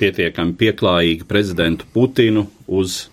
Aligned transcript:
pietiekami 0.00 0.56
pieklājīgi 0.58 1.28
prezidentu 1.28 1.88
Putinu 1.94 2.46
uz 2.66 3.06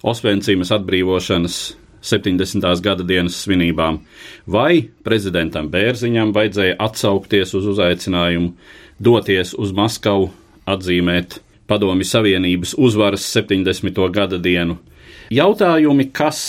Osvencīmas 0.00 0.72
atbrīvošanas 0.72 1.60
70. 2.00 2.64
gada 2.80 3.04
dienas 3.04 3.36
svinībām, 3.44 4.00
vai 4.48 4.88
prezidentam 5.04 5.68
Bērziņam 5.72 6.32
vajadzēja 6.32 6.78
atsaukties 6.80 7.52
uz 7.58 7.68
uzaicinājumu 7.74 8.54
doties 9.00 9.52
uz 9.52 9.74
Maskavu 9.76 10.30
atzīmēt 10.68 11.40
Padomju 11.68 12.08
Savienības 12.08 12.74
uzvaras 12.80 13.26
70. 13.36 14.00
gada 14.10 14.40
dienu. 14.40 14.80
Jautājumi, 15.30 16.08
kas 16.10 16.40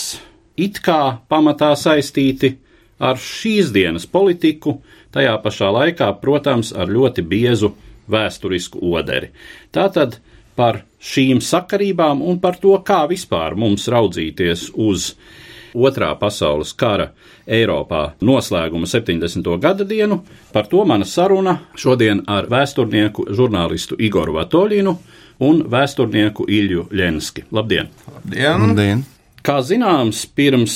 it 0.56 0.80
kā 0.82 1.18
pamatā 1.30 1.70
saistīti 1.78 2.56
ar 3.02 3.20
šīs 3.20 3.70
dienas 3.74 4.08
politiku, 4.08 4.80
tajā 5.14 5.36
pašā 5.44 5.68
laikā, 5.74 6.08
protams, 6.22 6.72
ar 6.72 6.90
ļoti 6.90 7.22
biezu 7.28 7.72
vēsturisku 8.10 8.82
oderi. 8.92 9.30
Tātad 9.72 10.18
par 10.56 10.82
šīm 11.02 11.40
sakarībām 11.42 12.22
un 12.22 12.40
par 12.42 12.58
to, 12.62 12.74
kā 12.84 13.04
vispār 13.10 13.56
mums 13.58 13.88
raudzīties 13.92 14.70
uz 14.74 15.14
Otrā 15.72 16.10
pasaules 16.20 16.74
kara 16.76 17.06
Eiropā 17.48 18.02
noslēguma 18.20 18.84
70. 18.84 19.46
gada 19.56 19.86
dienu. 19.88 20.18
Par 20.52 20.68
to 20.68 20.84
mana 20.84 21.06
saruna 21.08 21.56
šodien 21.80 22.20
ar 22.28 22.50
vēsturnieku 22.52 23.30
žurnālistu 23.32 23.96
Igoru 23.96 24.36
Vatoļinu 24.36 24.94
un 25.48 25.64
vēsturnieku 25.72 26.44
Ilju 26.44 26.90
Ļenski. 26.92 27.46
Labdien! 27.56 27.88
Labdien! 28.12 28.68
Labdien. 28.68 29.04
Kā 29.42 29.56
zināms, 29.64 30.20
pirms 30.36 30.74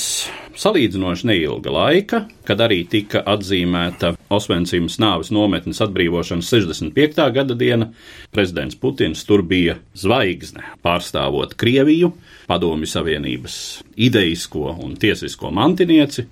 salīdzinoši 0.59 1.29
neilga 1.29 1.71
laika, 1.71 2.25
kad 2.49 2.65
arī 2.65 2.81
tika 2.91 3.21
atzīmēta 3.23 4.16
Osvencības 4.33 4.99
nāves 4.99 5.31
nometnes 5.31 5.79
atbrīvošanas 5.85 6.49
65. 6.51 7.21
gada 7.35 7.55
diena, 7.55 7.93
prezidents 8.35 8.75
Putins 8.81 9.23
tur 9.29 9.45
bija 9.47 9.77
zvaigzne, 9.95 10.65
pārstāvot 10.83 11.55
Krieviju, 11.59 12.11
Padomju 12.51 12.91
Savienības 12.91 13.59
ideisko 14.09 14.73
un 14.83 14.97
tiesisko 14.99 15.53
mantinieci. 15.55 16.27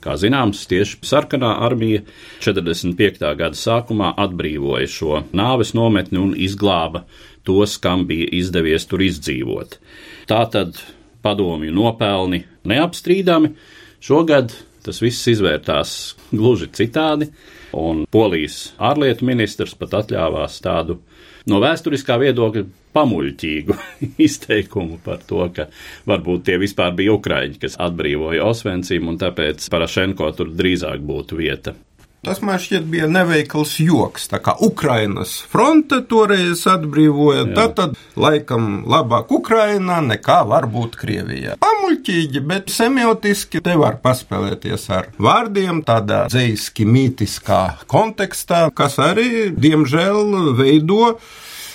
Kā 0.00 0.14
zināms, 0.16 0.62
tieši 0.70 1.02
sarkanā 1.04 1.50
armija 1.66 2.00
45. 2.40 3.34
gada 3.36 3.58
sākumā 3.58 4.14
atbrīvoja 4.22 4.88
šo 4.88 5.18
nāves 5.36 5.74
nometni 5.76 6.22
un 6.22 6.32
izglāba 6.32 7.02
tos, 7.44 7.76
kam 7.82 8.06
bija 8.08 8.30
izdevies 8.38 8.86
tur 8.88 9.02
izdzīvot. 9.04 9.76
Tātad 10.30 10.80
padomju 11.20 11.74
nopelni 11.76 12.44
neapstrīdami. 12.64 13.52
Šogad 14.00 14.54
tas 14.84 15.00
viss 15.02 15.28
izvērtās 15.30 15.94
gluži 16.32 16.70
citādi, 16.76 17.30
un 17.76 18.04
Polijas 18.10 18.72
ārlietu 18.78 19.26
ministrs 19.28 19.76
pat 19.78 19.98
atļāvās 20.02 20.60
tādu 20.64 21.00
no 21.50 21.60
vēsturiskā 21.62 22.18
viedokļa 22.20 22.64
pamuļķīgu 22.96 23.76
izteikumu 24.26 24.98
par 25.04 25.22
to, 25.26 25.44
ka 25.54 25.68
varbūt 26.10 26.48
tie 26.48 26.58
vispār 26.62 26.94
bija 26.98 27.14
ukraiņi, 27.18 27.60
kas 27.62 27.78
atbrīvoja 27.80 28.48
Osvencīm, 28.50 29.08
un 29.12 29.20
tāpēc 29.20 29.70
Parašenko 29.72 30.32
tur 30.38 30.50
drīzāk 30.56 31.04
būtu 31.06 31.38
vieta. 31.40 31.76
Tas 32.20 32.42
man 32.44 32.58
šķiet 32.60 32.84
bija 32.92 33.06
neveikls 33.08 33.78
joks. 33.80 34.26
Tā 34.28 34.42
kā 34.44 34.52
Ukrainas 34.60 35.38
fronte 35.48 36.02
toreiz 36.04 36.66
atbrīvoja, 36.68 37.46
Jā. 37.46 37.54
tad, 37.56 37.70
tad 37.78 37.94
laikam 38.20 38.82
labāk 38.84 39.30
Ukrainā 39.32 40.02
nekā 40.04 40.42
varbūt 40.50 40.98
Krievijā. 41.00 41.54
Pamuļķīgi, 41.64 42.42
bet 42.44 42.68
semiotiski 42.74 43.62
te 43.64 43.72
var 43.80 43.96
paspēlēties 44.04 44.84
ar 44.92 45.08
vārdiem 45.16 45.80
tādā 45.88 46.26
dzējiski 46.28 46.84
mītiskā 46.84 47.62
kontekstā, 47.88 48.66
kas 48.76 48.98
arī, 49.00 49.48
diemžēl, 49.56 50.52
veido 50.58 51.14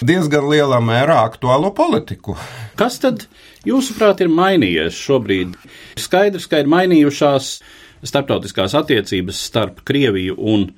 diezgan 0.05 0.45
lielā 0.51 0.77
mērā 0.77 1.23
aktuālo 1.25 1.73
politiku. 1.73 2.37
Kas 2.77 2.99
tad, 3.01 3.25
jūsuprāt, 3.65 4.21
ir 4.21 4.29
mainījies 4.29 5.01
šobrīd? 5.07 5.57
Skaidrs, 6.05 6.45
ka 6.51 6.61
ir 6.61 6.69
mainījušās 6.69 7.49
starptautiskās 8.05 8.75
attiecības 8.77 9.39
starp 9.49 9.81
Krieviju 9.87 10.37
un 10.37 10.69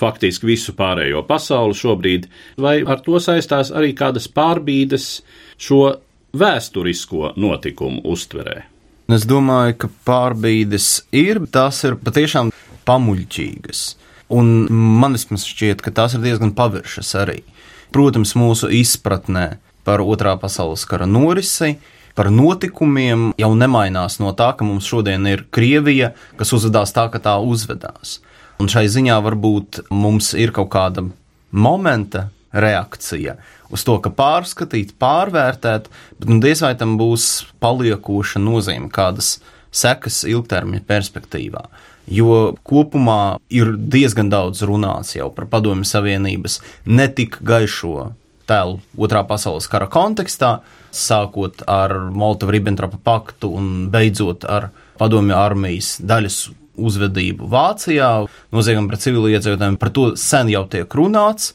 faktiski 0.00 0.50
visu 0.50 0.74
pārējo 0.76 1.22
pasauli 1.28 1.76
šobrīd, 1.76 2.28
vai 2.60 2.78
ar 2.84 3.00
to 3.04 3.20
saistās 3.22 3.72
arī 3.72 3.94
kādas 3.96 4.28
pārbīdes 4.28 5.08
šo 5.56 5.82
vēsturisko 6.36 7.34
notikumu 7.40 8.04
uztverē? 8.12 8.62
Es 9.12 9.22
domāju, 9.28 9.76
ka 9.84 9.90
pārbīdes 10.08 11.06
ir, 11.14 11.44
tās 11.52 11.84
ir 11.86 11.94
patiešām 12.02 12.50
pamuļķīgas. 12.88 13.82
Un 14.34 14.66
man 15.00 15.14
vismaz 15.14 15.44
šķiet, 15.46 15.84
ka 15.84 15.92
tās 15.94 16.16
ir 16.16 16.24
diezgan 16.24 16.50
paviršas 16.58 17.12
arī. 17.20 17.42
Protams, 17.94 18.34
mūsu 18.34 18.68
izpratnē 18.74 19.46
par 19.86 20.02
otrā 20.02 20.34
pasaules 20.42 20.82
kara 20.90 21.06
norisi 21.06 21.76
par 22.16 22.30
notikumiem 22.32 23.30
jau 23.38 23.52
nemainās 23.58 24.18
no 24.22 24.32
tā, 24.36 24.52
ka 24.56 24.64
mums 24.66 24.88
šodien 24.88 25.28
ir 25.28 25.44
Krievija, 25.52 26.14
kas 26.40 26.54
uzvedās 26.56 26.94
tā, 26.96 27.06
ka 27.12 27.20
tā 27.22 27.36
uzvedās. 27.44 28.20
Un 28.56 28.72
šai 28.72 28.86
ziņā 28.88 29.18
varbūt 29.24 29.82
mums 29.92 30.32
ir 30.34 30.54
kaut 30.56 30.72
kāda 30.72 31.04
momenta 31.52 32.30
reakcija 32.56 33.36
uz 33.70 33.82
to, 33.84 33.98
ka 34.00 34.12
pārskatīt, 34.14 34.94
pārvērtēt, 35.00 35.90
bet 36.20 36.30
nu, 36.30 36.38
diez 36.40 36.62
vai 36.64 36.72
tam 36.78 36.96
būs 37.00 37.46
paliekoša 37.60 38.40
nozīme, 38.40 38.88
kādas 38.94 39.36
sekas 39.74 40.22
ilgtermiņa 40.28 40.86
perspektīvā. 40.88 41.66
Jo 42.06 42.54
kopumā 42.64 43.36
ir 43.50 43.74
diezgan 43.76 44.30
daudz 44.30 44.62
runāts 44.64 45.16
jau 45.16 45.26
par 45.34 45.48
Padomju 45.50 45.88
Savienības 45.88 46.60
netik 46.86 47.40
gaišo 47.42 48.12
tēlu 48.48 48.80
Otrā 48.96 49.22
pasaules 49.28 49.68
kara 49.70 49.88
kontekstā, 49.92 50.60
sākot 50.94 51.64
ar 51.68 51.94
Molotov-Ribbentropa 52.14 53.00
paktu 53.04 53.50
un 53.58 53.88
beidzot 53.92 54.46
ar 54.48 54.70
padomju 55.00 55.36
armijas 55.36 55.96
daļas 56.00 56.38
uzvedību 56.76 57.48
Vācijā, 57.52 58.10
noziegumi 58.52 58.90
pret 58.90 59.04
civiliedzīvotājiem, 59.06 59.78
par 59.80 59.92
to 59.96 60.10
sen 60.20 60.50
jau 60.52 60.66
tiek 60.70 60.98
runāts. 60.98 61.54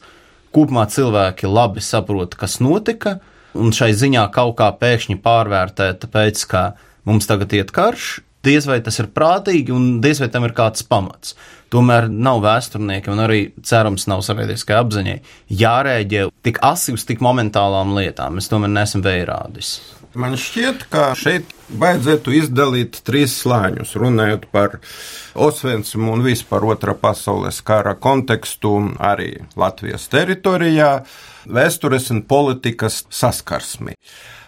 Kopumā 0.52 0.84
cilvēki 0.92 1.48
labi 1.48 1.80
saprot, 1.80 2.34
kas 2.36 2.58
notika, 2.60 3.16
un 3.56 3.72
šai 3.72 3.92
ziņā 3.96 4.26
kaut 4.34 4.58
kā 4.58 4.68
pēkšņi 4.80 5.16
pārvērtēt, 5.24 6.02
tāpēc, 6.04 6.44
ka 6.50 6.64
mums 7.08 7.28
tagad 7.30 7.54
iet 7.56 7.72
karš, 7.74 8.18
diez 8.44 8.66
vai 8.68 8.80
tas 8.84 8.98
ir 9.00 9.10
prātīgi 9.14 9.72
un 9.74 10.00
diez 10.04 10.20
vai 10.20 10.28
tam 10.32 10.44
ir 10.48 10.54
kāds 10.56 10.84
pamats. 10.84 11.36
Tomēr 11.72 12.10
nav 12.12 12.42
vēsturnieki 12.44 13.08
un 13.12 13.22
arī 13.24 13.40
cerams 13.64 14.04
nav 14.10 14.20
sabiedriskai 14.26 14.76
apziņai 14.76 15.16
jārēģē 15.62 16.26
tik 16.44 16.60
asi 16.68 16.92
uz 16.92 17.06
tik 17.08 17.24
momentālām 17.24 17.94
lietām. 17.96 18.36
Mēs 18.36 18.50
tomēr 18.52 18.74
nesam 18.74 19.04
vērādis. 19.04 19.78
Man 20.20 20.36
šķiet, 20.36 20.84
ka 20.92 21.12
šeit 21.16 21.48
vajadzētu 21.80 22.34
izdalīt 22.36 23.00
trīs 23.06 23.34
slāņus, 23.42 23.96
runājot 24.00 24.48
par 24.52 24.78
Osvencimu 25.32 26.12
un 26.12 26.24
vispār 26.26 26.66
otrā 26.74 26.94
pasaules 26.98 27.62
kara 27.64 27.94
kontekstu 27.96 28.74
arī 29.00 29.34
Latvijas 29.56 30.08
teritorijā 30.12 30.92
vēstures 31.48 32.10
un 32.12 32.22
politikas 32.28 33.02
saskarsmi. 33.10 33.96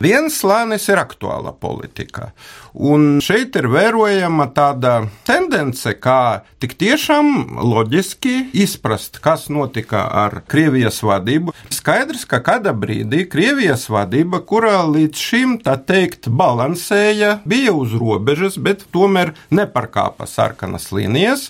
Viens 0.03 0.37
slānis 0.43 0.85
ir 0.91 0.99
aktuāla 1.00 1.55
politika, 1.56 2.32
un 2.75 3.21
šeit 3.25 3.55
ir 3.56 3.69
vērojama 3.70 4.49
tāda 4.55 4.94
tendence, 5.27 5.94
kā 6.03 6.44
tik 6.62 6.75
tiešām 6.81 7.56
loģiski 7.62 8.50
izprast, 8.65 9.20
kas 9.25 9.47
notika 9.55 10.05
ar 10.25 10.41
Krievijas 10.50 11.00
vadību. 11.06 11.55
Skaidrs, 11.73 12.27
ka 12.29 12.43
kādā 12.44 12.75
brīdī 12.77 13.25
Krievijas 13.31 13.87
vadība, 13.93 14.43
kurā 14.44 14.82
līdz 14.91 15.25
šim, 15.31 15.56
tā 15.65 15.79
teikt, 15.79 16.29
balansēja 16.29 17.14
Krievija 17.15 17.39
bija 17.45 17.73
uz 17.73 17.93
robežas, 17.95 18.57
bet 18.59 18.81
tomēr 18.91 19.31
neparkāpa 19.55 20.27
sarkanas 20.27 20.89
līnijas. 20.91 21.45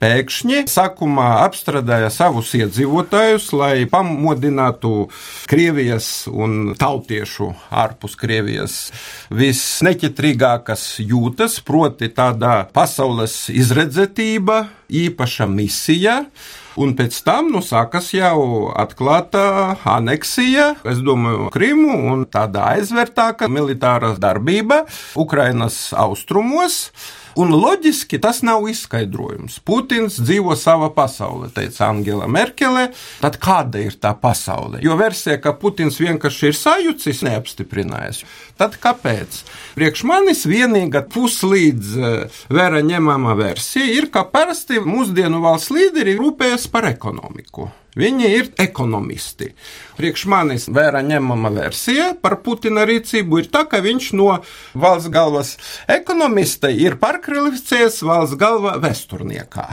Pēkšņi 0.00 0.62
sākumā 0.64 1.42
apstrādāja 1.42 2.08
savus 2.08 2.54
iedzīvotājus, 2.56 3.50
lai 3.52 3.84
pamodinātu 3.84 5.10
Krievijas 5.50 6.08
un 6.32 6.72
tautiešu 6.80 7.50
ārpus 7.68 8.16
Krievijas 8.16 8.78
visneķetrīgākas 9.28 10.86
jūtas, 11.04 11.58
proti 11.60 12.08
tādā 12.08 12.62
pasaules 12.72 13.50
izredzetība, 13.52 14.70
īpaša 14.88 15.50
misija. 15.52 16.16
Un 16.80 16.94
pēc 16.96 17.16
tam 17.26 17.50
nu, 17.52 17.60
sākas 17.60 18.06
jau 18.16 18.70
atklāta 18.72 19.42
aneksija, 19.84 20.70
es 20.88 21.02
domāju, 21.04 21.50
Krimu 21.52 21.92
un 22.08 22.22
tāda 22.24 22.70
aizvērtāka 22.70 23.50
militārā 23.52 24.14
darbība 24.16 24.86
Ukrainas 25.20 25.90
austrumos. 25.92 26.86
Un 27.38 27.52
loģiski 27.54 28.18
tas 28.22 28.40
nav 28.46 28.64
izskaidrojums. 28.70 29.60
Putins 29.66 30.18
dzīvo 30.18 30.56
savā 30.58 30.90
pasaulē, 30.94 31.50
teica 31.54 31.86
Angela 31.90 32.26
Merkele. 32.30 32.88
Tad 33.22 33.38
kāda 33.42 33.82
ir 33.84 33.94
tā 34.00 34.12
pasaule? 34.18 34.80
Jo 34.82 34.96
versija, 34.98 35.38
ka 35.42 35.54
Putins 35.58 36.00
vienkārši 36.02 36.50
ir 36.50 36.58
sajucis, 36.58 37.22
neapstiprinājās. 37.26 38.24
Tad 38.60 38.78
kāpēc? 38.82 39.42
Priekš 39.76 40.04
manis 40.08 40.42
vienīgā 40.50 41.04
puslīdz 41.12 41.92
eh, 41.96 42.40
vēra 42.50 42.82
ņemama 42.86 43.36
versija 43.38 43.86
ir, 44.00 44.10
ka 44.12 44.26
parasti 44.28 44.82
mūsdienu 44.82 45.42
valsts 45.44 45.72
līderi 45.74 46.18
rūpējas 46.18 46.66
par 46.72 46.90
ekonomiku. 46.90 47.70
Viņi 47.98 48.28
ir 48.30 48.48
ekonomisti. 48.62 49.50
Priekš 49.98 50.26
manis 50.30 50.68
vērā 50.70 51.02
ņemama 51.02 51.50
versija 51.56 52.12
par 52.14 52.38
Putina 52.44 52.84
rīcību 52.86 53.42
ir 53.42 53.50
tā, 53.50 53.64
ka 53.66 53.82
viņš 53.82 54.12
no 54.18 54.30
valsts 54.78 55.10
galvas 55.10 55.56
ekonomista 55.90 56.70
ir 56.70 57.00
pārkvalificējies 57.02 58.02
valsts 58.06 58.38
galva 58.38 58.76
vēsturniekā. 58.82 59.68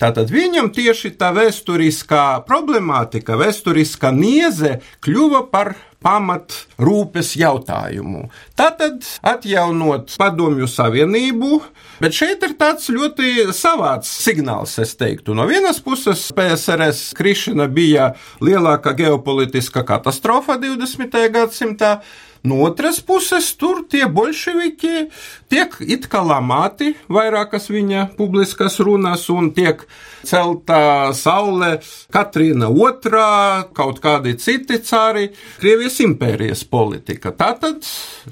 Tātad 0.00 0.30
viņam 0.32 0.72
tieši 0.74 1.14
tā 1.18 1.30
vēsturiskā 1.36 2.44
problemātika, 2.48 3.38
vēsturiskā 3.38 4.10
nieze 4.14 4.78
kļuva 5.04 5.44
par 5.52 5.74
pamat 6.04 6.52
rūpes 6.82 7.32
jautājumu. 7.40 8.26
Tātad 8.58 9.06
atjaunot 9.24 10.12
padomju 10.20 10.68
savienību, 10.68 11.60
bet 12.02 12.16
šeit 12.16 12.44
ir 12.44 12.56
tāds 12.60 12.90
ļoti 12.92 13.48
savāds 13.56 14.10
signāls, 14.26 14.76
es 14.82 14.92
teiktu. 15.00 15.36
No 15.36 15.48
vienas 15.48 15.80
puses 15.84 16.26
PSRS 16.36 17.14
krišana 17.16 17.70
bija 17.72 18.12
lielākā 18.44 18.92
ģeopolitiska 19.00 19.86
katastrofa 19.88 20.58
20. 20.60 21.18
gadsimtā. 21.32 21.96
No 22.44 22.60
otras 22.60 23.00
puses, 23.00 23.46
tur 23.56 23.86
tie 23.88 24.04
bolševiki 24.04 25.06
tiek 25.48 25.76
it 25.80 26.08
kā 26.12 26.20
lamāti 26.20 26.90
vairākas 27.08 27.70
viņa 27.72 28.10
publiskas 28.18 28.76
runas 28.84 29.30
un 29.32 29.48
tiek 29.56 29.86
celta 30.24 31.12
saule 31.16 31.78
Katrīna 32.12 32.68
II, 32.68 33.70
kaut 33.76 34.00
kādi 34.04 34.34
citi 34.40 34.76
cāri, 34.84 35.30
Krievijas 35.60 35.96
impērijas 36.04 36.64
politika. 36.68 37.32
Tātad 37.32 37.84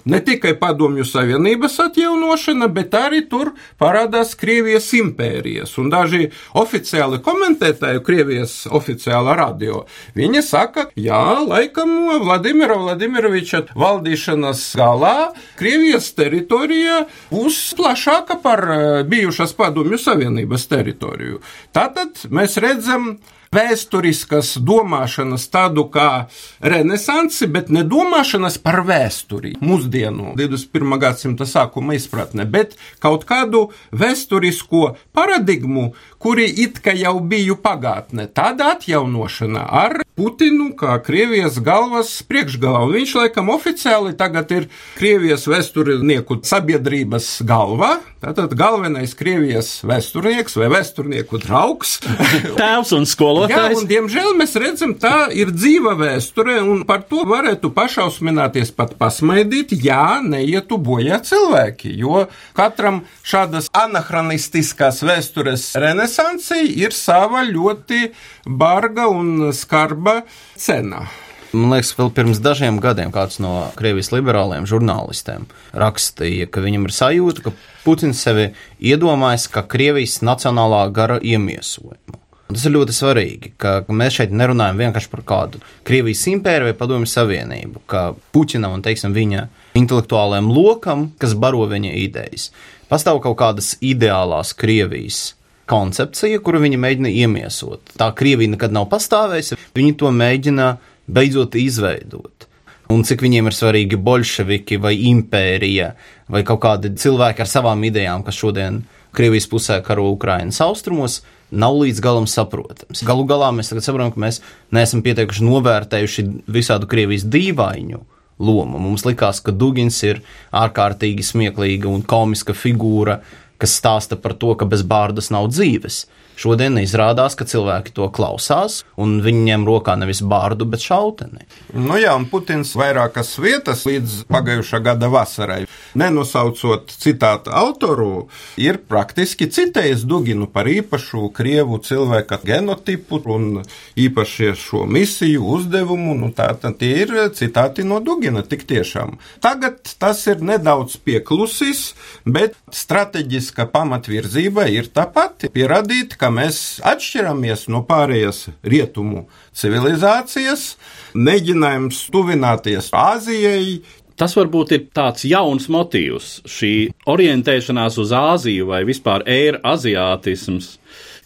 ne 0.05 0.21
tikai 0.25 0.55
padomju 0.61 1.05
savienības 1.09 1.79
atjaunošana, 1.87 2.69
bet 2.73 2.97
arī 2.97 3.23
tur 3.29 3.53
parādās 3.81 4.35
Krievijas 4.37 4.91
impērijas. 4.99 5.77
Un 5.81 5.93
daži 5.93 6.29
oficiāli 6.59 7.21
komentētāji 7.25 8.05
Krievijas 8.05 8.57
oficiāla 8.69 9.37
radio, 9.41 9.85
viņi 10.17 10.45
saka, 10.45 10.89
jā, 10.97 11.23
laikam 11.47 11.97
Vladimira 12.27 12.77
Vladimiroviča 12.77 13.65
valdīšanas 14.03 14.63
galā 14.77 15.33
Krievijas 15.59 16.13
teritorija 16.17 17.07
būs 17.31 17.75
plašāka 17.79 18.41
par 18.43 18.65
eh, 18.67 19.05
bijušas 19.05 19.55
padomju 19.55 19.99
savienības 19.99 20.67
teritoriju. 20.67 21.41
Tātad 21.73 22.27
mēs 22.31 22.59
redzam 22.59 23.17
vēsturiskas 23.53 24.57
domāšanas 24.65 25.45
tādu 25.53 25.85
kā 25.93 26.27
renesansi, 26.65 27.47
bet 27.53 27.69
ne 27.69 27.85
domāšanas 27.85 28.57
par 28.63 28.81
vēsturi, 28.89 29.55
mūsdienu 29.61 30.33
21. 30.39 30.97
gadsimta 31.03 31.47
sākuma 31.49 31.97
izpratne, 31.99 32.47
bet 32.49 32.79
kaut 33.03 33.27
kādu 33.29 33.67
vēsturisko 33.93 34.95
paradigmu, 35.13 35.93
kuri 36.23 36.47
it 36.65 36.79
kā 36.85 36.95
jau 36.95 37.17
biju 37.19 37.59
pagātne. 37.63 38.29
Tāda 38.31 38.77
atjaunošana 38.77 39.67
ar 39.83 39.99
Putinu 40.13 40.69
kā 40.77 40.99
Krievijas 41.01 41.57
galvas 41.65 42.11
priekšgalā. 42.29 42.83
Un 42.85 42.93
viņš 42.99 43.15
laikam 43.17 43.49
oficiāli 43.55 44.13
tagad 44.15 44.51
ir 44.53 44.67
Krievijas 44.99 45.47
vēsturnieku 45.49 46.37
sabiedrības 46.47 47.39
galva. 47.49 47.95
Tātad 48.23 48.53
galvenais 48.55 49.17
Krievijas 49.19 49.71
vēsturnieks 49.89 50.55
vai 50.61 50.69
vēsturnieku 50.75 51.41
draugs. 51.43 51.97
Tēvs 52.61 52.93
un 52.95 53.09
skolotājs. 53.09 53.57
Jā, 53.57 53.81
un 53.81 53.89
diemžēl 53.91 54.37
mēs 54.39 54.55
redzam, 54.61 54.93
tā 55.01 55.31
ir 55.35 55.51
dzīva 55.57 55.97
vēsture, 55.99 56.61
un 56.61 56.85
par 56.87 57.07
to 57.09 57.25
varētu 57.27 57.73
pašausmināties, 57.75 58.71
pat 58.77 58.95
pasmaidīt, 59.01 59.73
ja 59.83 60.21
neietu 60.23 60.77
bojā 60.79 61.23
cilvēki. 61.25 61.97
Jo 62.05 62.27
katram 62.55 63.03
šādas 63.27 63.73
anahronistiskas 63.75 65.01
vēstures 65.09 65.71
renesanses 65.81 66.12
renesansī 66.13 66.67
ir 66.77 66.93
sava 66.93 67.43
ļoti 67.45 68.13
barga 68.47 69.09
un 69.09 69.53
skarba 69.53 70.23
cena. 70.57 71.09
Man 71.53 71.71
liekas, 71.75 71.93
vēl 71.99 72.11
pirms 72.17 72.41
dažiem 72.41 72.81
gadiem 72.81 73.13
kāds 73.13 73.39
no 73.41 73.71
Krievijas 73.77 74.11
liberāliem 74.13 74.65
žurnālistiem 74.65 75.45
rakstīja, 75.77 76.49
ka 76.49 76.61
viņam 76.65 76.87
ir 76.89 76.93
sajūta, 76.97 77.43
ka 77.45 77.53
Putins 77.85 78.23
sevi 78.25 78.53
iedomājas 78.81 79.51
kā 79.53 79.63
Krievijas 79.69 80.23
nacionālā 80.25 80.87
gara 80.93 81.19
iemiesojumu. 81.21 82.19
Tas 82.53 82.65
ir 82.69 82.75
ļoti 82.75 82.93
svarīgi, 82.93 83.53
ka, 83.57 83.83
ka 83.85 83.97
mēs 83.97 84.17
šeit 84.19 84.33
nerunājam 84.33 84.81
vienkārši 84.81 85.13
par 85.13 85.25
kādu 85.29 85.61
Krievijas 85.89 86.25
impēriju 86.29 86.71
vai 86.71 86.77
Padomju 86.77 87.09
Savienību, 87.09 87.85
ka 87.89 88.15
Puķinam 88.33 88.77
un 88.77 88.85
teiksim, 88.85 89.13
viņa 89.17 89.47
intelektuālajam 89.77 90.51
lokam, 90.53 91.07
kas 91.21 91.37
baro 91.37 91.65
viņa 91.69 91.93
idejas. 92.01 92.51
Pastāv 92.93 93.21
kaut 93.25 93.39
kādas 93.41 93.75
ideālās 93.81 94.53
Krievijas 94.57 95.31
koncepcija, 95.73 96.41
kuru 96.45 96.63
viņi 96.67 96.81
mēģina 96.81 97.13
iemiesot. 97.25 97.97
Tā 97.99 98.13
Krievija 98.17 98.55
nekad 98.55 98.75
nav 98.77 98.89
pastāvējusi, 98.93 99.59
viņi 99.77 99.99
to 100.01 100.13
mēģina 100.15 100.73
beidzot 101.09 101.57
izveidot. 101.59 102.49
Un 102.93 103.07
cik 103.09 103.23
viņiem 103.25 103.49
ir 103.49 103.57
svarīgi 103.57 103.97
bolševiki 103.97 104.77
vai 104.83 104.97
impērija 105.09 105.93
vai 106.33 106.43
kaut 106.45 106.61
kādi 106.65 106.93
cilvēki 107.01 107.45
ar 107.45 107.49
savām 107.49 107.85
idejām, 107.89 108.25
kas 108.27 108.37
šodien 108.37 108.83
Krievijas 109.17 109.49
pusē 109.49 109.79
karo 109.85 110.07
Ukrainas 110.13 110.61
austrumos, 110.65 111.21
nav 111.53 111.77
līdz 111.83 112.01
galam 112.05 112.27
saprotams. 112.29 113.05
Galu 113.05 113.27
galā 113.29 113.51
mēs 113.53 113.69
tagad 113.73 113.85
saprotam, 113.85 114.13
ka 114.15 114.23
mēs 114.25 114.41
neesam 114.73 115.03
pietiekuši 115.05 115.45
novērtējuši 115.45 116.25
visādu 116.53 116.89
Krievijas 116.89 117.27
dīvainu 117.29 118.01
lomu. 118.43 118.81
Mums 118.81 119.05
likās, 119.07 119.43
ka 119.45 119.53
Dugins 119.53 120.01
ir 120.07 120.23
ārkārtīgi 120.57 121.25
smieklīga 121.27 121.91
un 121.93 122.05
komiska 122.09 122.57
figūra, 122.57 123.21
kas 123.63 123.77
stāsta 123.79 124.19
par 124.19 124.35
to, 124.35 124.53
ka 124.59 124.67
bez 124.69 124.83
bārdas 124.83 125.31
nav 125.35 125.49
dzīves. 125.53 126.05
Šodien 126.37 126.79
izrādās, 126.81 127.37
ka 127.39 127.47
cilvēki 127.49 127.93
to 127.97 128.09
klausās, 128.15 128.83
un 128.97 129.21
viņi 129.25 129.45
ņem 129.51 129.67
rokā 129.69 129.95
nevis 130.01 130.23
bārdu, 130.25 130.67
bet 130.69 130.85
šauteni. 130.85 131.47
Nu 131.77 131.99
jā, 132.01 132.15
un 132.17 132.27
Putins 132.31 132.73
vairākas 132.79 133.35
vietas 133.43 133.85
līdz 133.89 134.25
pagājušā 134.33 134.81
gada 134.85 135.11
vasarai, 135.13 135.67
nenosaucot 135.99 136.93
citātu 136.93 137.53
autoru, 137.53 138.29
ir 138.61 138.81
praktiski 138.89 139.49
citējis 139.53 140.07
Duginu 140.09 140.49
par 140.51 140.69
īpašu 140.71 141.29
krievu 141.37 141.79
cilvēka 141.85 142.41
genotipu 142.47 143.21
un 143.33 143.63
īpaši 143.99 144.53
šo 144.59 144.87
misiju, 144.89 145.45
uzdevumu. 145.57 146.17
Nu, 146.19 146.33
tā 146.35 146.49
tad 146.59 146.79
tie 146.81 147.05
ir 147.05 147.15
citāti 147.37 147.85
no 147.87 148.01
Dugina 148.05 148.43
tik 148.47 148.65
tiešām. 148.69 149.19
Tagad 149.45 149.95
tas 150.01 150.25
ir 150.31 150.43
nedaudz 150.45 150.97
pieklusis, 151.05 151.93
bet 152.25 152.57
strateģiska 152.73 153.69
pamatvirzība 153.73 154.67
ir 154.73 154.91
tā 154.95 155.07
pati- 155.13 155.51
pierādīt, 155.57 156.17
ka 156.23 156.31
mēs 156.31 156.79
atšķiramies 156.87 157.67
no 157.73 157.83
pārējās 157.89 158.45
rietumu 158.63 159.25
civilizācijas, 159.59 160.77
mēģinājums 161.19 162.07
tuvināties 162.15 162.93
Āzijai, 162.95 163.83
Tas 164.23 164.37
varbūt 164.37 164.75
ir 164.77 164.83
tāds 164.95 165.25
jauns 165.27 165.65
motīvs, 165.73 166.43
šī 166.47 166.73
orientēšanās 167.11 167.97
uz 167.99 168.13
Āziju 168.15 168.69
vai 168.69 168.83
vispār 168.87 169.25
eiro-aziātisms, 169.27 170.69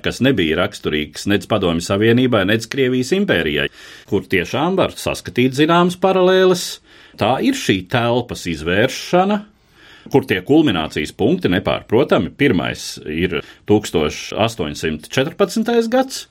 kas 0.07 0.23
nebija 0.25 0.61
raksturīgs 0.63 1.27
nec 1.29 1.45
Padomju 1.51 1.85
Savienībai, 1.85 2.45
nec 2.49 2.65
Krievijas 2.73 3.11
impērijai, 3.19 3.67
kur 4.09 4.25
tiešām 4.31 4.79
var 4.79 4.95
saskatīt 4.97 5.59
zināmas 5.59 5.99
paralēles. 6.01 6.65
Tā 7.21 7.35
ir 7.45 7.59
šī 7.59 7.83
telpas 7.91 8.47
izvēršana, 8.55 9.43
kur 10.13 10.27
tie 10.29 10.43
kulminācijas 10.47 11.15
punkti 11.17 11.51
nepārprotami. 11.53 12.31
Pirmais 12.37 12.97
ir 13.07 13.41
1814. 13.71 15.89
gads 15.93 16.27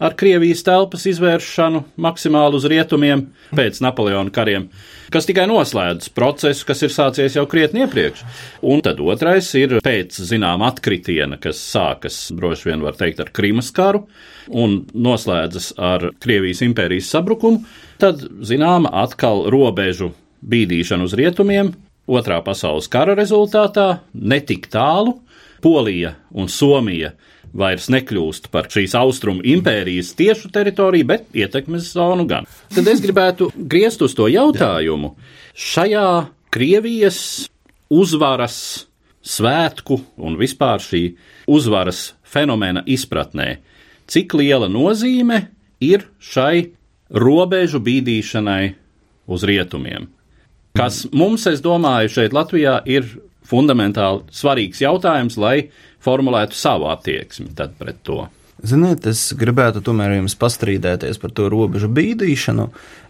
ar 0.00 0.14
Krievijas 0.16 0.62
telpas 0.64 1.04
izvēršanu 1.10 1.82
maksimāli 2.00 2.56
uz 2.56 2.64
rietumiem 2.72 3.26
pēc 3.52 3.82
Napoleona 3.84 4.32
kariem, 4.32 4.70
kas 5.12 5.28
tikai 5.28 5.44
noslēdz 5.50 6.08
procesu, 6.16 6.64
kas 6.68 6.80
ir 6.86 6.94
sācies 6.94 7.36
jau 7.36 7.44
krietni 7.50 7.84
iepriekš. 7.84 8.22
Un 8.64 8.80
tad 8.84 9.02
otrais 9.04 9.50
ir 9.60 9.76
pēc 9.84 10.16
zinām 10.30 10.64
atkritiena, 10.64 11.36
kas 11.42 11.60
sākas 11.60 12.30
droši 12.32 12.70
vien 12.70 12.86
var 12.86 12.96
teikt 12.96 13.20
ar 13.20 13.32
Krimas 13.36 13.68
karu 13.76 14.06
un 14.48 14.86
noslēdzas 14.94 15.74
ar 15.76 16.08
Krievijas 16.22 16.64
impērijas 16.64 17.12
sabrukumu, 17.12 17.60
tad 18.00 18.24
zināma 18.40 18.94
atkal 19.04 19.50
robežu 19.52 20.14
bīdīšana 20.40 21.04
uz 21.04 21.12
rietumiem, 21.20 21.74
otrā 22.10 22.40
pasaules 22.44 22.88
kara 22.90 23.14
rezultātā 23.18 24.00
netik 24.14 24.68
tālu 24.72 25.18
Polija 25.60 26.14
un 26.32 26.48
Somija 26.48 27.12
vairs 27.56 27.88
nekļūst 27.92 28.48
par 28.52 28.68
šīs 28.70 28.94
austrumu 28.98 29.44
impērijas 29.46 30.14
tiešu 30.18 30.50
teritoriju, 30.54 31.06
bet 31.06 31.26
ietekmes 31.36 31.90
zonu 31.94 32.26
gan. 32.30 32.46
Tad 32.74 32.88
es 32.88 33.02
gribētu 33.02 33.50
griezt 33.54 34.02
uz 34.06 34.14
to 34.16 34.28
jautājumu. 34.30 35.14
Šajā 35.54 36.30
Krievijas 36.50 37.48
uzvaras 37.90 38.86
svētku 39.22 40.00
un 40.18 40.38
vispār 40.40 40.82
šī 40.82 41.02
uzvaras 41.50 42.14
fenomena 42.26 42.82
izpratnē, 42.86 43.58
cik 44.10 44.34
liela 44.38 44.70
nozīme 44.70 45.44
ir 45.82 46.06
šai 46.18 46.70
robežu 47.10 47.82
bīdīšanai 47.82 48.64
uz 49.30 49.46
rietumiem. 49.46 50.08
Kas 50.78 51.02
mums, 51.12 51.46
es 51.50 51.62
domāju, 51.64 52.12
šeit 52.14 52.34
Latvijā 52.36 52.80
ir 52.86 53.08
fundamentāli 53.50 54.22
svarīgs 54.34 54.82
jautājums, 54.84 55.38
lai 55.40 55.70
formulētu 56.04 56.56
savu 56.56 56.90
attieksmi 56.92 57.50
pret 57.56 58.04
to. 58.06 58.26
Ziniet, 58.60 59.06
es 59.08 59.30
gribētu 59.40 59.80
tomēr 59.80 60.18
jums 60.18 60.34
pastrīdēties 60.36 61.18
par 61.22 61.32
to 61.32 61.46
robežu 61.52 61.88
bīdīšanu. 61.96 62.66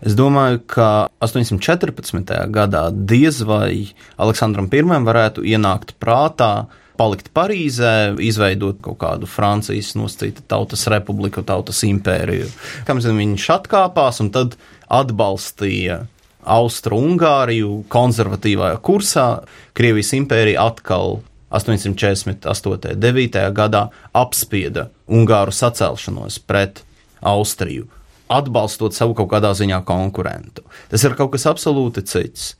Es 0.07 0.14
domāju, 0.14 0.61
ka 0.71 0.90
814. 1.26 2.31
gadā 2.55 2.85
diez 2.95 3.43
vai 3.43 3.90
Aleksandram 4.14 4.71
I 4.71 4.85
varētu 5.11 5.43
ienākt 5.43 5.97
prātā 5.99 6.69
palikt 7.00 7.33
Parīzē, 7.35 8.14
izveidot 8.23 8.79
kaut 8.85 9.00
kādu 9.00 9.26
Francijas 9.26 9.97
nosacītu 9.99 10.45
tautas 10.47 10.87
republiku, 10.93 11.43
tautas 11.43 11.83
impēriju. 11.88 12.47
Kam 12.87 13.00
zina, 13.02 13.19
viņš 13.19 13.49
atkāpās 13.57 14.21
un 14.23 14.31
tad 14.31 14.55
atbalstīja 14.87 16.05
Austru-Ungāriju 16.44 17.82
konservatīvajā 17.92 18.78
kursā. 18.85 19.26
Krievijas 19.76 20.12
impērija 20.16 20.64
atkal 20.70 21.20
848. 21.50 22.94
9. 22.97 23.40
gadā 23.54 23.88
apspieda 24.16 24.88
Ungāru 25.11 25.52
sacelšanos 25.54 26.38
pret 26.47 26.85
Austriju, 27.20 27.88
atbalstot 28.30 28.94
savu 28.97 29.16
kaut 29.18 29.32
kādā 29.32 29.50
ziņā 29.59 29.82
konkurentu. 29.85 30.64
Tas 30.88 31.04
ir 31.04 31.16
kaut 31.18 31.35
kas 31.35 31.49
absolūti 31.50 32.06
cits. 32.06 32.54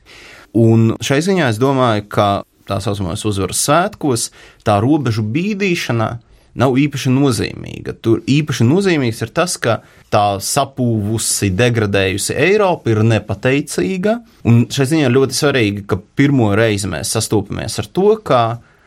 Un 0.57 0.97
šai 1.01 1.21
ziņā 1.23 1.47
es 1.53 1.61
domāju, 1.61 2.05
ka 2.11 2.27
tā 2.67 2.81
saucamais 2.83 3.23
uzvaras 3.25 3.63
svētkos 3.65 4.29
tā 4.67 4.77
robežu 4.83 5.23
bīdīšana 5.23 6.11
nav 6.59 6.75
īpaši 6.79 7.11
nozīmīga. 7.13 7.95
Tur 8.03 8.21
īpaši 8.29 8.67
nozīmīgs 8.67 9.21
ir 9.25 9.31
tas, 9.35 9.57
ka 9.61 9.79
tā 10.11 10.25
sapūvusi, 10.43 11.51
degradējusi 11.55 12.35
Eiropa 12.47 12.91
ir 12.91 13.03
nepateicīga. 13.07 14.17
Un 14.49 14.65
šai 14.71 14.87
ziņā 14.93 15.11
ļoti 15.13 15.37
svarīgi, 15.37 15.85
ka 15.87 15.99
pirmo 16.19 16.51
reizi 16.57 16.91
mēs 16.91 17.13
sastopamies 17.15 17.79
ar 17.81 17.91
to, 17.91 18.15
ka 18.25 18.41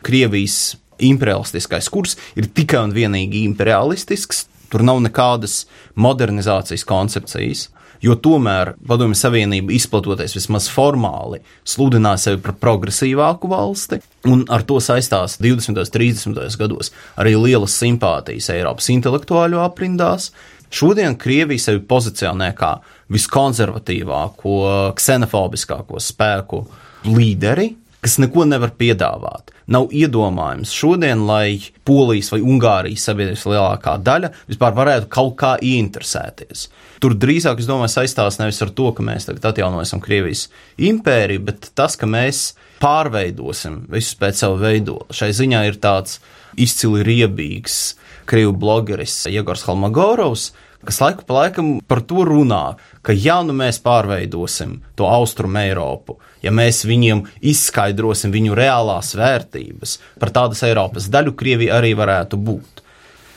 Krievijas 0.05 0.75
imperialistiskais 1.01 1.89
kurs 1.91 2.13
ir 2.37 2.49
tikai 2.55 2.83
un 2.85 2.93
vienīgi 2.95 3.45
imperialistisks. 3.49 4.45
Tur 4.69 4.83
nav 4.85 4.99
nekādas 5.03 5.63
modernizācijas 6.01 6.85
koncepcijas, 6.87 7.69
jo 8.03 8.15
tomēr 8.19 8.73
Padomju 8.87 9.17
Savienība, 9.19 9.73
izplatoties 9.75 10.35
vismaz 10.37 10.67
formāli, 10.71 11.41
sludināja 11.67 12.21
sevi 12.25 12.41
par 12.45 12.57
progresīvāku 12.61 13.49
valsti, 13.51 14.01
un 14.31 14.43
ar 14.51 14.65
to 14.67 14.79
saistās 14.83 15.37
20. 15.41 15.79
un 15.79 15.93
30. 15.95 16.59
gados 16.59 16.91
arī 17.19 17.35
lielas 17.39 17.77
simpātijas 17.81 18.51
Eiropas 18.55 18.91
intelektuāļu 18.93 19.61
aprindās. 19.63 20.31
Šodien 20.75 21.15
Krievija 21.15 21.61
sevi 21.61 21.83
pozicionē 21.87 22.49
kā 22.57 22.73
viskonservatīvāko, 23.13 24.55
ksenofobiskāko 24.97 26.01
spēku 26.01 26.65
līderi, 27.05 27.69
kas 28.05 28.19
neko 28.21 28.45
nevar 28.45 28.69
piedāvāt. 28.77 29.49
Nav 29.73 29.89
iedomājams 29.89 30.69
šodien, 30.77 31.23
lai 31.25 31.57
Polijas 31.87 32.29
vai 32.29 32.41
Ungārijas 32.45 33.07
sabiedrības 33.07 33.45
lielākā 33.49 33.95
daļa 34.05 34.29
vispār 34.45 34.75
varētu 34.77 35.09
kaut 35.15 35.33
kā 35.39 35.55
ieinteresēties. 35.57 36.67
Tur 37.01 37.15
drīzāk, 37.17 37.63
es 37.63 37.69
domāju, 37.69 37.95
saistās 37.95 38.37
nevis 38.37 38.61
ar 38.61 38.69
to, 38.77 38.91
ka 38.93 39.05
mēs 39.05 39.25
tagad 39.25 39.49
atjaunosim 39.49 40.03
Krievijas 40.05 40.45
impēriju, 40.77 41.47
bet 41.49 41.71
tas, 41.73 41.97
ka 41.97 42.05
mēs 42.09 42.51
pārveidosim 42.83 43.87
visus 43.89 44.19
pēc 44.21 44.43
savu 44.43 44.61
veidolu. 44.61 45.09
Šai 45.09 45.31
ziņā 45.33 45.65
ir 45.71 45.81
tāds 45.81 46.19
izcili 46.61 47.01
riebīgs 47.07 47.95
krievu 48.29 48.53
blogeris 48.61 49.23
Jegors 49.33 49.65
Halmagorovs, 49.65 50.51
kas 50.85 51.01
laiku 51.01 51.25
pa 51.27 51.41
laikam 51.41 51.73
par 51.87 52.03
to 52.07 52.25
runā, 52.27 52.75
ka 53.05 53.15
ja 53.15 53.41
nu 53.45 53.55
mēs 53.57 53.81
pārveidosim 53.83 54.79
to 54.95 55.09
austrumu 55.09 55.61
Eiropu, 55.63 56.19
ja 56.45 56.53
mēs 56.55 56.83
viņiem 56.87 57.25
izskaidrosim 57.41 58.33
viņu 58.35 58.55
reālās 58.57 59.13
vērtības, 59.17 59.99
par 60.21 60.33
tādas 60.35 60.63
Eiropas 60.67 61.09
daļu 61.11 61.35
Krievija 61.37 61.79
arī 61.81 61.93
varētu 61.97 62.39
būt. 62.39 62.84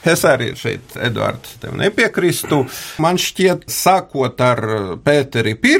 Es 0.06 0.22
arī 0.24 0.52
šeit, 0.54 0.94
Edvards, 0.94 1.56
tev 1.58 1.74
nepiekrīstu. 1.78 2.60
Man 3.02 3.18
šķiet, 3.18 3.64
sākot 3.72 4.38
ar 4.40 4.60
Pēteri 5.02 5.56
I, 5.58 5.78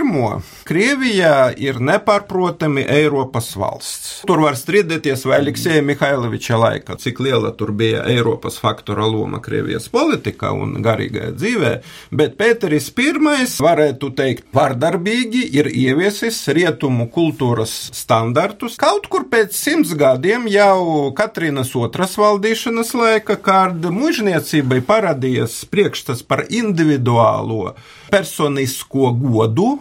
Krievijā 0.69 1.53
ir 1.57 1.79
nepārprotami 1.81 2.83
Eiropas 2.83 3.53
valsts. 3.57 4.11
Tur 4.27 4.43
var 4.43 4.59
strīdēties 4.59 5.23
vai 5.29 5.39
Aleksēja 5.39 5.85
Mihailoviča 5.87 6.59
laika, 6.59 6.97
cik 6.99 7.23
liela 7.23 7.53
tur 7.57 7.71
bija 7.73 8.03
Eiropas 8.11 8.59
faktora 8.59 9.07
loma 9.07 9.39
Krievijas 9.45 9.87
politikā 9.93 10.51
un 10.51 10.75
garīgajā 10.83 11.31
dzīvē, 11.39 11.73
bet 12.11 12.37
Pēteris 12.41 12.91
I, 12.99 13.47
varētu 13.63 14.11
teikt, 14.19 14.49
vardarbīgi 14.55 15.45
ir 15.61 15.71
ieviesis 15.71 16.43
rietumu 16.53 17.07
kultūras 17.15 17.73
standartus. 17.95 18.77
Kaut 18.83 19.07
kur 19.13 19.29
pēc 19.31 19.55
simts 19.55 19.95
gadiem 19.99 20.51
jau 20.51 21.15
Katrīnas 21.17 21.71
otras 21.79 22.19
valdīšanas 22.19 22.93
laika 22.99 23.39
kārda 23.39 23.95
mužniecībai 24.09 24.81
parādījies 24.89 25.67
priekšstats 25.69 26.23
par 26.25 26.47
individuālo 26.49 27.75
personisko 28.09 29.11
godu, 29.21 29.75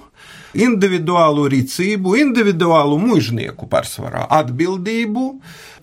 individuālu 0.58 1.48
rīcību, 1.52 2.16
individuālu 2.22 2.98
mužnieku 3.02 3.68
pārsvarā 3.70 4.26
atbildību, 4.40 5.26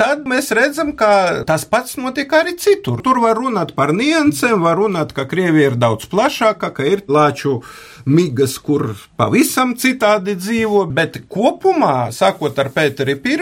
tad 0.00 0.24
mēs 0.30 0.50
redzam, 0.56 0.92
ka 0.98 1.44
tas 1.48 1.66
pats 1.70 1.98
notiek 2.00 2.30
arī 2.34 2.56
citur. 2.60 3.02
Tur 3.04 3.20
var 3.22 3.38
runāt 3.38 3.74
par 3.78 3.94
niansēm, 3.96 4.64
var 4.64 4.78
runāt, 4.80 5.14
ka 5.14 5.26
Krievija 5.30 5.72
ir 5.72 5.78
daudz 5.80 6.08
plašāka, 6.10 6.72
ka 6.74 6.86
ir 6.88 7.04
lāču 7.08 7.60
migas, 8.04 8.58
kur 8.58 8.92
pavisam 9.20 9.76
citādi 9.80 10.34
dzīvo, 10.38 10.84
bet 10.94 11.22
kopumā, 11.30 12.10
sākot 12.14 12.58
ar 12.58 12.72
Pēteri 12.74 13.16
I, 13.16 13.38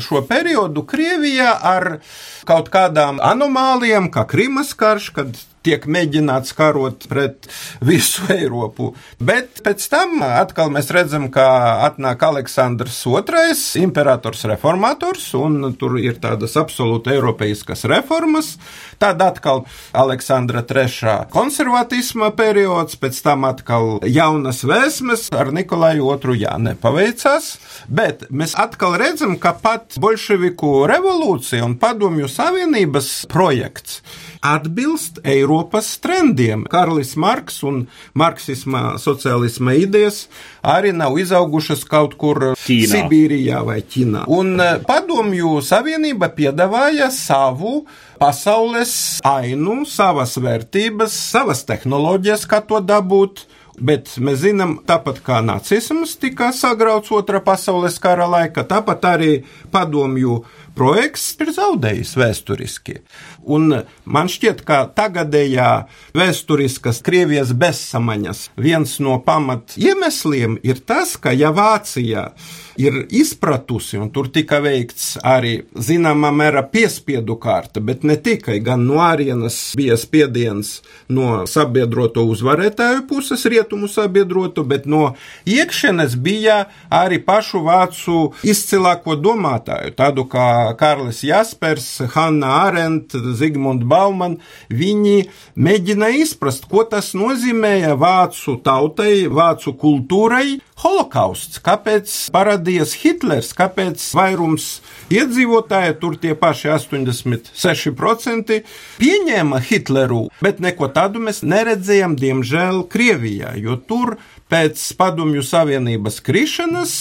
šo 0.00 0.22
periodu 0.28 0.86
Krievijā 0.86 1.52
ar 1.62 1.98
kaut 2.46 2.70
kādām 2.72 3.20
anomālijām, 3.22 4.10
kā 4.14 4.26
Krimas 4.28 4.72
karš, 4.78 5.10
kad 5.16 5.36
tiek 5.66 5.86
mēģināts 5.90 6.54
karot 6.56 7.06
pret 7.10 7.48
visu 7.84 8.26
Eiropu. 8.36 8.92
Bet 9.18 9.62
pēc 9.66 9.86
tam 9.90 10.20
atkal 10.26 10.70
mēs 10.74 10.90
redzam, 10.94 11.28
ka 11.34 11.46
atnāk 11.86 12.22
Aleksandrs 12.26 13.02
II, 13.06 13.54
imperators 13.82 14.46
reformators, 14.48 15.28
un 15.38 15.74
tur 15.78 15.98
ir 16.00 16.20
tādas 16.22 16.56
absolūti 16.60 17.16
eiropeiskas 17.16 17.86
reformas. 17.90 18.54
Tad 19.02 19.20
atkal 19.20 19.64
Aleksandra 19.96 20.62
III 20.64 21.26
konservatisma 21.32 22.30
periods, 22.36 22.96
pēc 23.00 23.18
tam 23.24 23.44
atkal 23.48 23.98
jaunas 24.06 24.62
vēsmes 24.66 25.28
ar 25.36 25.52
Nikolaju 25.54 26.14
II 26.16 26.38
jā, 26.40 26.54
nepaveicās, 26.62 27.50
bet 27.88 28.26
mēs 28.30 28.54
atkal 28.58 28.96
redzam, 29.00 29.36
ka 29.40 29.54
pat 29.60 29.98
bolševiku 30.00 30.86
revolūcija 30.90 31.64
un 31.66 31.76
padomju 31.80 32.30
savienības 32.30 33.10
projekts 33.32 34.00
atbilst 34.46 35.20
Eiropas 35.26 35.88
trendiem. 36.02 36.64
Karlis 36.70 37.14
Marks 37.16 37.62
un 37.66 37.82
marksisma, 38.14 38.96
sociālisma 39.02 39.74
idejas 39.78 40.26
arī 40.66 40.92
nav 40.96 41.18
izaugušas 41.20 41.84
kaut 41.88 42.16
kur 42.20 42.52
Ķīnā. 42.62 42.92
Sibīrijā 42.92 43.62
vai 43.66 43.80
Ķīnā. 43.82 44.26
Un 44.32 44.56
eh, 44.62 44.78
padomju 44.86 45.58
savienība 45.66 46.30
piedāvāja 46.36 47.10
savu 47.14 47.82
pasaules 48.20 48.96
ainu, 49.26 49.82
savas 49.88 50.38
vērtības, 50.40 51.14
savas 51.34 51.66
tehnoloģijas, 51.68 52.48
kā 52.50 52.62
to 52.66 52.80
dabūt 52.84 53.46
Bet 53.76 54.14
mēs 54.24 54.40
zinām, 54.40 54.78
tāpat 54.88 55.18
kā 55.24 55.42
nacisms 55.44 56.14
tika 56.16 56.48
sagrauts 56.56 57.12
otrā 57.12 57.42
pasaules 57.44 57.98
kara 58.00 58.24
laikā, 58.32 58.64
tāpat 58.64 59.04
arī 59.04 59.32
padomju 59.72 60.38
projekts 60.76 61.32
ir 61.40 61.52
zaudējis 61.56 62.14
vēsturiski. 62.18 63.00
Un 63.46 63.80
man 64.04 64.30
šķiet, 64.30 64.62
ka 64.66 64.84
tagadējā 64.96 65.70
vēsturiskas 66.16 67.02
Krievijas 67.06 67.54
bezsamaņas 67.56 68.50
viens 68.60 68.98
no 69.02 69.18
pamat 69.24 69.76
iemesliem 69.80 70.60
ir 70.66 70.82
tas, 70.84 71.16
ka 71.16 71.34
ja 71.34 71.52
Vācija 71.54 72.30
ir 72.32 72.65
izpratusi, 72.76 73.98
un 73.98 74.10
tur 74.12 74.28
tika 74.32 74.60
veikts 74.64 75.16
arī 75.24 75.62
zināmā 75.74 76.30
mērā 76.34 76.62
piespiedu 76.70 77.36
kārta, 77.40 77.80
bet 77.80 78.04
ne 78.04 78.16
tikai, 78.16 78.58
gan 78.64 78.84
no 78.86 79.00
ārienes 79.04 79.74
bija 79.76 79.96
spiediens 80.00 80.80
no 81.08 81.46
sabiedroto 81.48 82.24
uzvarētāju 82.28 83.06
puses, 83.08 83.44
rietumu 83.48 83.88
sabiedroto, 83.88 84.64
bet 84.64 84.86
no 84.86 85.14
iekšienes 85.48 86.16
bija 86.20 86.66
arī 86.90 87.20
pašu 87.24 87.62
vācu 87.66 88.18
izcilāko 88.46 89.16
domātāju, 89.20 89.94
tādu 89.96 90.26
kā 90.30 90.74
Karlis 90.78 91.22
Jaspers, 91.24 91.88
Hanna 92.14 92.52
Arendt, 92.66 93.16
Zigmund 93.36 93.86
Bauman. 93.88 94.38
Viņi 94.68 95.26
mēģina 95.56 96.10
izprast, 96.20 96.68
ko 96.70 96.84
tas 96.88 97.12
nozīmēja 97.16 97.96
vācu 97.98 98.58
tautai, 98.64 99.26
vācu 99.32 99.74
kultūrai, 99.80 100.58
holokausts, 100.82 101.60
kāpēc 101.64 102.12
parādījās 102.34 102.92
Hitlers, 103.00 103.52
kāpēc 103.56 104.02
vairums 104.16 104.66
iedzīvotāji, 105.12 105.96
tur 106.02 106.18
tie 106.20 106.34
paši 106.38 106.72
86% 106.74 108.60
pieņēma 109.00 109.60
Hitleru, 109.70 110.26
bet 110.44 110.60
neko 110.64 110.90
tādu 110.92 111.22
mēs 111.24 111.42
neredzējām, 111.46 112.18
diemžēl, 112.20 112.84
Krievijā, 112.92 113.54
jo 113.60 113.78
tur 113.88 114.18
pēc 114.52 114.82
Padomju 114.98 115.44
Savienības 115.46 116.20
krišanas 116.26 116.96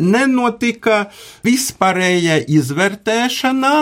nenotika 0.00 1.04
vispārēja 1.46 2.40
izvērtēšana, 2.50 3.74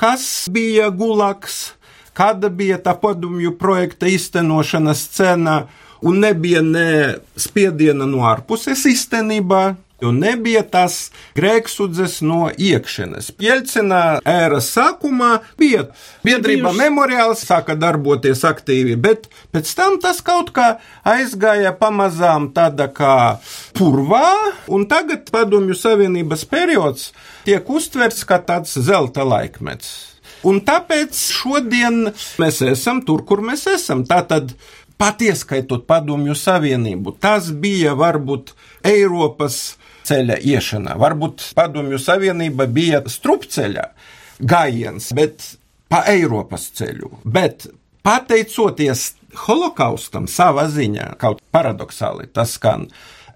kas 0.00 0.24
bija 0.52 0.90
gulaks, 0.92 1.76
kāda 2.16 2.50
bija 2.52 2.80
tā 2.82 2.96
padomju 2.98 3.54
projekta 3.60 4.10
iztenošanas 4.10 5.06
cena 5.14 5.62
un 6.02 6.20
nebija 6.24 6.62
ne 6.64 6.90
spiediena 7.36 8.08
no 8.08 8.24
ārpuses 8.28 8.86
īstenībā. 8.90 9.76
Jo 10.00 10.14
nebija 10.16 10.62
tas 10.64 11.10
grēksudzes 11.36 12.22
no 12.24 12.46
iekšienes. 12.56 13.34
Jelcina 13.36 13.98
ēras 14.24 14.70
sākumā 14.72 15.42
bija 15.60 15.82
biedrība 16.24 16.72
memoriāls, 16.72 17.42
sāka 17.44 17.76
darboties 17.76 18.40
aktīvi, 18.48 18.96
bet 18.96 19.28
pēc 19.52 19.74
tam 19.76 19.98
tas 20.00 20.22
kaut 20.24 20.54
kā 20.56 20.70
aizgāja 21.04 21.74
pamazām 21.76 22.48
tāda 22.56 22.88
kā 22.96 23.16
purvā, 23.76 24.24
un 24.72 24.88
tagad 24.88 25.28
padomju 25.34 25.76
savienības 25.76 26.46
periods 26.48 27.10
tiek 27.44 27.68
uztverts 27.68 28.24
kā 28.24 28.40
tāds 28.40 28.78
zelta 28.80 29.28
laikmets. 29.28 30.10
Un 30.48 30.62
tāpēc 30.64 31.18
šodien 31.36 32.06
mēs 32.40 32.62
esam 32.64 33.02
tur, 33.04 33.26
kur 33.28 33.42
mēs 33.44 33.66
esam. 33.68 34.06
Tātad 34.08 34.54
pat 35.00 35.22
ieskaitot 35.24 35.86
padomju 35.88 36.36
savienību. 36.36 37.16
Tas 37.20 37.50
bija 37.50 37.96
varbūt 37.98 38.52
Eiropas 38.86 39.78
ceļa 40.08 40.40
iešanā. 40.52 40.96
Varbūt 41.00 41.50
padomju 41.56 42.00
savienība 42.00 42.66
bija 42.70 43.02
strupceļa 43.08 43.86
gājiens, 44.40 45.10
bet 45.16 45.54
pa 45.90 46.04
Eiropas 46.10 46.68
ceļu. 46.76 47.14
Bet 47.24 47.68
pateicoties 48.06 49.14
holokaustam 49.46 50.28
savā 50.30 50.66
ziņā, 50.72 51.14
kaut 51.20 51.40
paradoxāli 51.54 52.28
tas 52.32 52.56
skan, 52.58 52.88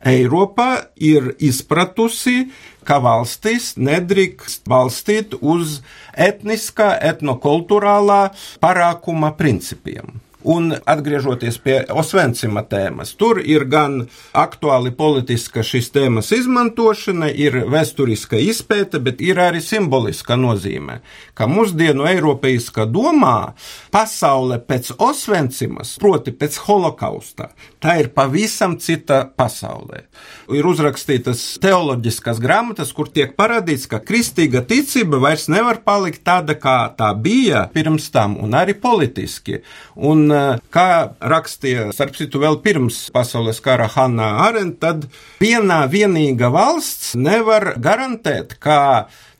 Eiropa 0.04 0.85
ir 1.00 1.31
izpratusi, 1.40 2.50
ka 2.85 2.98
valstis 3.00 3.72
nedrīkst 3.81 4.68
balstīt 4.68 5.33
uz 5.40 5.79
etniskā, 6.12 6.90
etnokulturālā 7.00 8.27
parākuma 8.61 9.33
principiem. 9.38 10.20
Un 10.44 10.74
atgriežoties 10.76 11.57
pie 11.64 11.78
Osvencima 11.88 12.61
tēmas, 12.68 13.14
tur 13.16 13.38
ir 13.40 13.62
gan 13.64 14.02
aktuāli 14.37 14.90
politiska 14.92 15.62
šīs 15.64 15.87
tēmas 15.94 16.28
izmantošana, 16.37 17.30
ir 17.33 17.62
vēsturiska 17.72 18.37
izpēta, 18.44 19.00
bet 19.00 19.22
ir 19.24 19.40
arī 19.40 19.62
simboliska 19.64 20.37
nozīme, 20.37 20.98
ka 21.33 21.48
mūsdienu 21.48 22.04
eiropeiska 22.11 22.85
domā 22.85 23.54
pasaule 23.94 24.59
pēc 24.61 24.90
Osvencimas, 24.98 25.94
proti 26.02 26.35
pēc 26.37 26.61
holokausta, 26.66 27.48
tā 27.80 27.96
ir 28.02 28.12
pavisam 28.12 28.76
cita 28.76 29.22
pasaulē. 29.24 30.04
Ir 30.52 30.68
uzrakstītas 30.68 31.46
teoloģiskas 31.64 32.42
grāmatas, 32.44 32.92
kur 32.92 33.09
tiek 33.09 33.33
parādīts, 33.40 33.88
ka 33.88 34.02
kristīga 34.04 34.61
ticība 34.68 35.22
vairs 35.24 35.48
nevar 35.48 35.80
palikt 35.88 36.20
tāda, 36.28 36.52
kā 36.61 36.76
tā 37.00 37.14
bija 37.16 37.64
pirms 37.72 38.12
tam, 38.12 38.37
un 38.44 38.52
arī 38.61 38.76
politiski. 38.76 39.62
Un 39.96 40.34
kā 40.75 40.88
rakstīja, 41.20 41.90
starp 41.94 42.16
citu, 42.18 42.40
vēl 42.42 42.61
pirms 42.64 43.07
pasaules 43.14 43.61
kara 43.64 43.88
Hanna 43.94 44.31
Arendt, 44.47 44.81
tad 44.85 45.07
vienā 45.42 45.85
vienīga 45.90 46.51
valsts 46.55 47.14
nevar 47.18 47.75
garantēt, 47.83 48.59
ka 48.62 48.81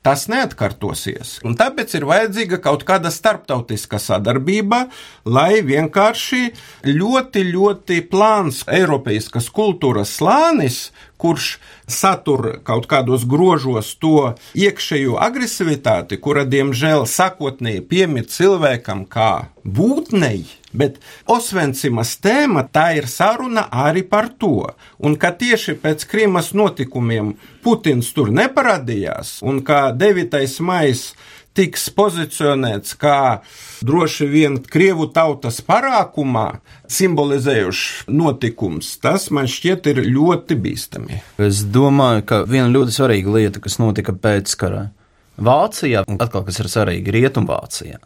tas 0.05 0.27
neatkārtosies. 0.29 1.39
Un 1.47 1.55
tāpēc 1.57 1.95
ir 1.97 2.05
vajadzīga 2.05 2.59
kaut 2.61 2.85
kāda 2.85 3.09
starptautiska 3.13 3.97
sadarbība, 4.01 4.83
lai 5.25 5.63
vienkārši 5.65 6.41
ļoti, 6.85 7.45
ļoti 7.49 8.01
plāns 8.11 8.61
Eiropas 8.69 9.49
kultūras 9.55 10.13
slānis, 10.19 10.91
kurš 11.17 11.55
satur 11.89 12.59
kaut 12.67 12.85
kādos 12.91 13.25
grožos 13.25 13.95
to 13.97 14.35
iekšējo 14.53 15.17
agresivitāti, 15.25 16.19
kura, 16.21 16.45
diemžēl, 16.45 17.07
sakotnēji 17.09 17.81
piemīt 17.89 18.29
cilvēkam 18.35 19.07
kā 19.09 19.31
būtnei, 19.65 20.43
bet 20.77 20.99
Osvencimas 21.31 22.15
tēma 22.23 22.65
tā 22.71 22.89
ir 22.99 23.09
saruna 23.11 23.67
arī 23.85 24.05
par 24.07 24.29
to, 24.39 24.69
un 24.99 25.15
ka 25.19 25.33
tieši 25.35 25.77
pēc 25.81 26.07
Krīmas 26.11 26.53
notikumiem 26.57 27.35
Putins 27.65 28.11
tur 28.15 28.29
neparādījās, 28.35 29.39
un 29.45 29.63
ka 29.65 29.89
9. 29.95 30.43
maijs 30.61 31.09
tiks 31.55 31.87
pozicionēts 31.95 32.97
kā 32.99 33.41
droši 33.85 34.27
vien 34.29 34.57
Krievu 34.59 35.07
tautas 35.15 35.61
parākumā 35.65 36.47
simbolizējušs 36.91 38.11
notikums, 38.11 38.91
tas 39.03 39.29
man 39.31 39.47
šķiet 39.51 39.87
ir 39.93 40.03
ļoti 40.09 40.59
bīstami. 40.59 41.21
Es 41.41 41.63
domāju, 41.63 42.25
ka 42.27 42.41
viena 42.49 42.67
ļoti 42.73 42.97
svarīga 42.97 43.37
lieta, 43.37 43.63
kas 43.63 43.79
notika 43.81 44.15
pēckara 44.15 44.89
Vācijā, 45.35 46.05
un 46.07 46.19
atkal, 46.23 46.45
kas 46.47 46.61
ir 46.61 46.69
svarīgi 46.71 47.11
Rietumvācijā, 47.11 47.97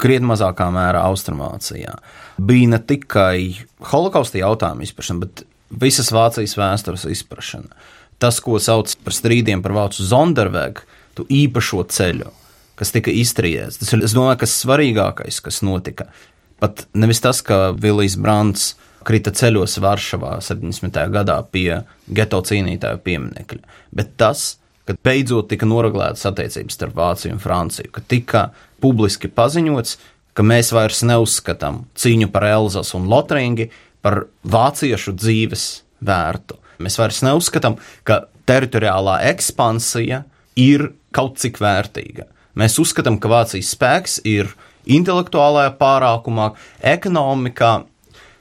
krietni 0.00 0.30
mazākā 0.30 0.70
mērā 0.74 1.04
Austrumvācijā, 1.10 1.94
bija 2.38 2.72
ne 2.74 2.80
tikai 2.80 3.66
holokausta 3.90 4.40
jautājuma 4.40 4.86
izpratne, 4.86 5.20
bet 5.26 5.44
visas 5.84 6.12
Vācijas 6.14 6.56
vēstures 6.58 7.06
izpratne. 7.10 7.68
Tas, 8.18 8.40
ko 8.42 8.58
sauc 8.58 8.96
par 9.04 9.14
strīdiem 9.14 9.62
par 9.62 9.76
vācu 9.76 10.02
Zondervegu, 10.02 10.82
tu 11.14 11.26
īpašo 11.30 11.84
ceļu 11.94 12.32
kas 12.78 12.94
tika 12.94 13.10
iztrieciets. 13.10 13.80
Tas 13.80 13.92
ir, 13.92 14.04
es 14.06 14.14
domāju, 14.16 14.42
kas 14.44 14.54
svarīgākais, 14.62 15.40
kas 15.42 15.62
notika. 15.66 16.08
Pat 16.62 16.86
nevis 16.98 17.22
tas, 17.22 17.42
ka 17.42 17.72
Vilnius 17.74 18.18
Brants 18.20 18.70
krita 19.06 19.32
ceļos 19.34 19.78
Varšavā 19.82 20.36
70. 20.44 20.98
gadā 21.14 21.38
pie 21.52 21.82
geto 22.14 22.40
cīnītāju 22.44 23.02
pieminiekļa, 23.06 23.76
bet 23.98 24.14
tas, 24.20 24.50
ka 24.50 24.67
beidzot 25.04 25.50
tika 25.50 25.66
noraglētas 25.68 26.24
attiecības 26.30 26.78
starp 26.78 26.96
Vāciju 26.96 27.34
un 27.36 27.42
Franciju, 27.42 27.90
ka 27.92 28.02
tika 28.08 28.44
publiski 28.82 29.28
paziņots, 29.28 29.98
ka 30.38 30.46
mēs 30.46 30.70
vairs 30.72 31.02
neuzskatām 31.06 31.82
cīņu 31.98 32.30
par 32.32 32.46
Elzas 32.46 32.94
un 32.94 33.08
Lotringi 33.10 33.68
par 34.04 34.26
vāciešu 34.46 35.16
dzīves 35.18 35.66
vērtu. 36.04 36.58
Mēs 36.78 36.98
vairs 37.00 37.20
neuzskatām, 37.26 37.76
ka 38.06 38.28
teritoriālā 38.46 39.18
ekspansija 39.32 40.22
ir 40.58 40.92
kaut 41.14 41.40
cik 41.42 41.58
vērtīga. 41.62 42.28
Mēs 42.58 42.78
uzskatām, 42.82 43.18
ka 43.22 43.30
Vācijas 43.30 43.74
spēks 43.74 44.18
ir 44.26 44.50
intelektuālajā 44.88 45.74
pārākumā, 45.78 46.52
ekonomikā. 46.94 47.74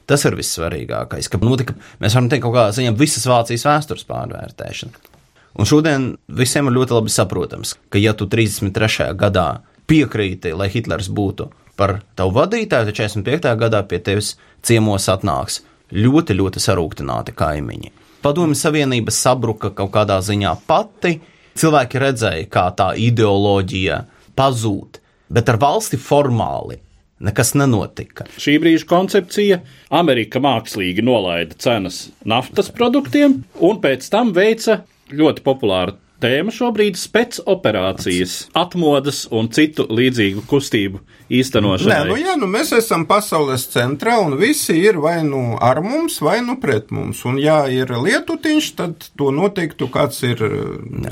Tas 0.07 0.23
ir 0.23 0.37
vissvarīgākais, 0.39 1.27
ka 1.27 1.41
notika, 1.41 1.75
mēs 1.99 2.15
varam 2.15 2.29
teikt, 2.31 2.45
kaut 2.45 2.55
kādā 2.55 2.71
ziņā 2.77 2.93
visas 2.97 3.27
Vācijas 3.27 3.65
vēstures 3.67 4.07
pārvērtēšana. 4.07 5.16
Un 5.57 5.65
šodien 5.65 6.11
visiem 6.29 6.69
ir 6.69 6.75
ļoti 6.77 6.93
labi 6.93 7.13
saprotams, 7.13 7.73
ka 7.89 7.97
ja 7.97 8.13
tu 8.13 8.27
33. 8.29 9.09
gadā 9.17 9.47
piekrīti, 9.89 10.53
lai 10.53 10.69
Hitlers 10.69 11.09
būtu 11.09 11.49
par 11.77 11.99
tavu 12.17 12.35
vadītāju, 12.37 12.89
tad 12.89 12.99
45. 12.99 13.53
gadā 13.57 13.81
pie 13.89 13.99
tevis 14.03 14.35
ciemos 14.65 15.07
atnāks 15.09 15.63
ļoti, 15.93 16.37
ļoti 16.37 16.61
sarūktināti 16.61 17.33
kaimiņi. 17.37 17.93
Padomju 18.21 18.57
Savienība 18.57 19.13
sabruka 19.13 19.71
kaut 19.73 19.93
kādā 19.93 20.17
ziņā 20.25 20.53
pati, 20.69 21.17
cilvēki 21.57 22.01
redzēja, 22.01 22.49
kā 22.53 22.67
tā 22.77 22.91
ideoloģija 22.97 24.01
pazūd, 24.37 24.99
bet 25.33 25.49
ar 25.49 25.61
valsti 25.61 25.97
formāli 26.01 26.81
Nekas 27.17 27.55
nenotika. 27.57 28.27
Šī 28.37 28.59
brīža 28.61 28.85
koncepcija 28.85 29.55
Amerika 29.97 30.37
mākslīgi 30.37 31.01
nolaida 31.01 31.57
cenas 31.57 32.11
naftas 32.29 32.69
produktiem, 32.69 33.39
un 33.57 33.79
pēc 33.81 34.05
tam 34.13 34.35
veica 34.35 34.83
ļoti 35.13 35.43
populāru 35.45 35.95
tēma 36.23 36.51
šobrīd- 36.53 36.97
spēcoperācijas, 37.05 38.47
atmodas 38.57 39.25
un 39.31 39.49
citu 39.53 39.87
līdzīgu 39.87 40.43
kustību 40.49 41.01
īstenošanai. 41.33 41.93
Nē, 41.93 42.09
nu 42.09 42.17
jā, 42.19 42.35
nu 42.39 42.47
mēs 42.51 42.71
esam 42.77 43.05
pasaules 43.09 43.65
centrā 43.71 44.17
un 44.23 44.37
visi 44.39 44.75
ir 44.79 44.99
vai 45.03 45.19
nu 45.27 45.57
ar 45.63 45.81
mums, 45.83 46.19
vai 46.23 46.39
nu 46.45 46.57
pret 46.61 46.91
mums. 46.95 47.23
Un 47.27 47.39
ja 47.41 47.59
ir 47.71 47.91
lietutiņš, 47.91 48.69
tad 48.77 49.09
to 49.19 49.31
noteiktu 49.35 49.89
kāds 49.93 50.21
ir 50.27 50.41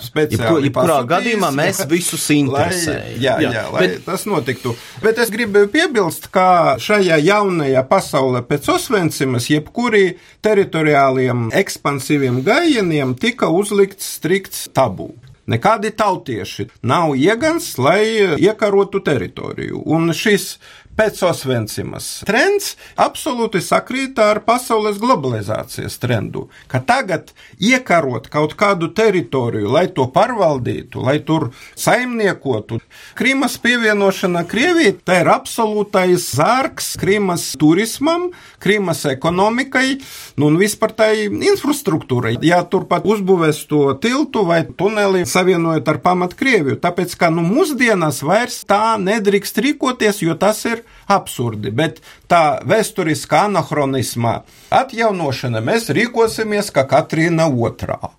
speciāli. 0.03 0.69
Jebkurā 0.69 1.01
gadījumā 1.09 1.51
mēs 1.55 1.83
visus 1.91 2.25
interesējam. 2.35 3.19
Jā, 3.21 3.37
jā, 3.43 3.51
jā, 3.57 3.65
lai 3.73 3.85
bet, 3.85 3.99
tas 4.07 4.25
notiktu. 4.29 4.75
Bet 5.03 5.19
es 5.21 5.33
gribēju 5.33 5.71
piebilst, 5.73 6.29
ka 6.33 6.77
šajā 6.81 7.19
jaunajā 7.25 7.85
pasaulē 7.89 8.43
pēc 8.47 8.71
Osvencimas 8.75 9.49
jebkuri 9.51 10.15
teritoriāliem 10.45 11.49
ekspansīviem 11.55 12.41
gājieniem 12.45 13.15
tika 13.19 13.51
uzlikts 13.51 14.15
strikts 14.17 14.67
tabū. 14.75 15.11
Nekādi 15.45 15.91
tautieši 15.93 16.65
nav 16.89 17.13
iegans, 17.21 17.75
lai 17.77 18.01
iekarotu 18.41 19.03
teritoriju. 19.05 19.83
Un 19.85 20.13
šis 20.13 20.55
pēc 20.95 21.19
Osvencimas 21.27 22.07
trends 22.27 22.73
absolūti 23.01 23.59
sakrīt 23.63 24.19
ar 24.23 24.39
pasaules 24.47 24.97
globalizācijas 25.01 25.97
trendu, 25.99 26.47
ka 26.71 26.79
tagad 26.79 27.33
iekarot 27.59 28.29
kaut 28.31 28.55
kādu 28.59 28.89
teritoriju, 28.95 29.71
lai 29.75 29.85
to 29.91 30.07
pārvaldītu, 30.15 31.03
lai 31.03 31.17
tur 31.27 31.49
saimniekotu. 31.79 32.79
Krīmas 33.19 33.57
pievienošana 33.63 34.45
Krievijai 34.47 34.95
tā 35.03 35.19
ir 35.23 35.31
absolūtais 35.33 36.29
zārks 36.37 36.93
Krīmas 37.01 37.51
turismam, 37.59 38.29
Krīmas 38.63 39.03
ekonomikai 39.11 39.99
nu, 40.39 40.49
un 40.49 40.59
vispār 40.61 40.95
tai 40.95 41.11
infrastruktūrai. 41.27 42.37
Ja 42.45 42.61
turpat 42.63 43.05
uzbūvēs 43.07 43.65
to 43.69 43.83
tiltu 44.01 44.45
vai 44.47 44.63
tuneli 44.65 45.25
savienojot 45.27 45.91
ar 45.91 46.01
pamat 46.03 46.37
Krieviju, 46.39 46.79
tāpēc 46.79 47.17
ka 47.19 47.31
nu, 47.33 47.43
mūsdienās 47.45 48.23
vairs 48.25 48.61
tā 48.67 48.95
nedrīkst 49.01 49.59
rīkoties, 49.65 50.23
jo 50.23 50.37
tas 50.39 50.63
ir 50.69 50.84
absurdi, 51.11 51.71
bet 51.71 52.01
tā 52.31 52.59
vēsturiskā 52.65 53.45
anahronisma 53.49 54.39
atjaunošana 54.73 55.61
mēs 55.65 55.89
rīkosimies 55.95 56.71
kā 56.75 56.85
Katrīna 56.89 57.47
II. 57.51 58.11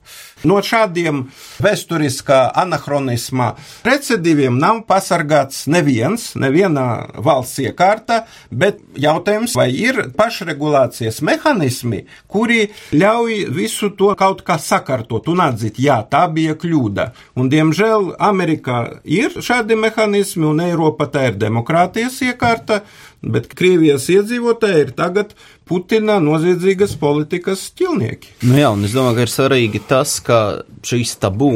No 0.46 0.60
šādiem 0.62 1.24
vēsturiskā 1.64 2.38
anahronisma 2.62 3.48
recidīviem 3.86 4.58
nav 4.62 4.84
pasargāts 4.86 5.64
neviens, 5.72 6.28
neviena 6.38 6.84
valsts 7.26 7.64
iekārta, 7.64 8.20
bet 8.50 8.78
jautājums, 9.00 9.56
vai 9.58 9.68
ir 9.74 9.98
pašregulācijas 10.16 11.18
mehānismi, 11.26 12.04
kuri 12.30 12.68
ļauj 12.94 13.40
visu 13.56 13.90
to 13.98 14.12
kaut 14.18 14.44
kā 14.46 14.58
sakārtot 14.62 15.26
un 15.32 15.42
atzīt, 15.48 15.80
jā, 15.82 15.98
tā 16.10 16.26
bija 16.30 16.54
kļūda. 16.54 17.08
Un, 17.40 17.50
diemžēl, 17.50 18.12
Amerikā 18.30 18.78
ir 19.02 19.34
šādi 19.42 19.78
mehānismi, 19.82 20.46
un 20.46 20.62
Eiropa 20.68 21.10
tā 21.10 21.32
ir 21.32 21.40
demokrātijas 21.42 22.20
iekārta, 22.28 22.84
bet 23.26 23.50
Krievijas 23.58 24.06
iedzīvotāji 24.12 24.86
ir 24.86 24.94
tagad 24.94 25.34
Putina 25.66 26.20
noziedzīgas 26.22 26.94
politikas 27.00 27.64
ķilnieki. 27.74 28.36
Nu 28.46 28.60
jā, 28.60 28.68
un 28.70 28.86
es 28.86 28.94
domāju, 28.94 29.16
ka 29.18 29.24
ir 29.26 29.32
svarīgi 29.32 29.80
tas, 29.88 30.18
ka 30.22 30.38
šīs 30.86 31.16
tabū 31.22 31.50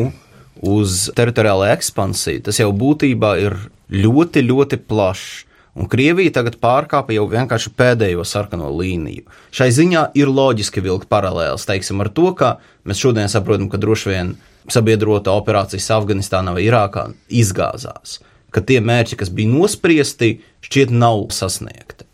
uz 0.66 1.04
teritoriālo 1.16 1.68
ekspansiju, 1.70 2.42
tas 2.48 2.58
jau 2.58 2.72
būtībā 2.76 3.36
ir 3.44 3.56
ļoti, 3.94 4.42
ļoti 4.48 4.80
plašs. 4.90 5.46
Un 5.78 5.86
Krievija 5.86 6.32
tagad 6.34 6.56
pārkāpa 6.58 7.14
jau 7.14 7.28
vienkārši 7.30 7.70
pēdējo 7.78 8.24
sarkano 8.26 8.72
līniju. 8.74 9.22
Šai 9.54 9.68
ziņā 9.76 10.08
ir 10.18 10.32
loģiski 10.34 10.82
vilkt 10.82 11.06
paralēlus, 11.08 11.68
teiksim, 11.68 12.02
ar 12.02 12.10
to, 12.10 12.32
ka 12.34 12.56
mēs 12.82 12.98
šodien 12.98 13.30
saprotam, 13.30 13.70
ka 13.70 13.78
droši 13.78 14.10
vien 14.10 14.34
sabiedrota 14.70 15.36
operācijas 15.38 15.86
Afganistānā 15.94 16.56
vai 16.58 16.66
Irākā 16.66 17.06
izgāzās 17.30 18.18
ka 18.54 18.62
tie 18.66 18.80
mērķi, 18.84 19.18
kas 19.20 19.32
bija 19.34 19.50
nospriesti, 19.52 20.34
šķiet 20.66 20.94
nav 20.94 21.28
sasniegti. 21.34 22.06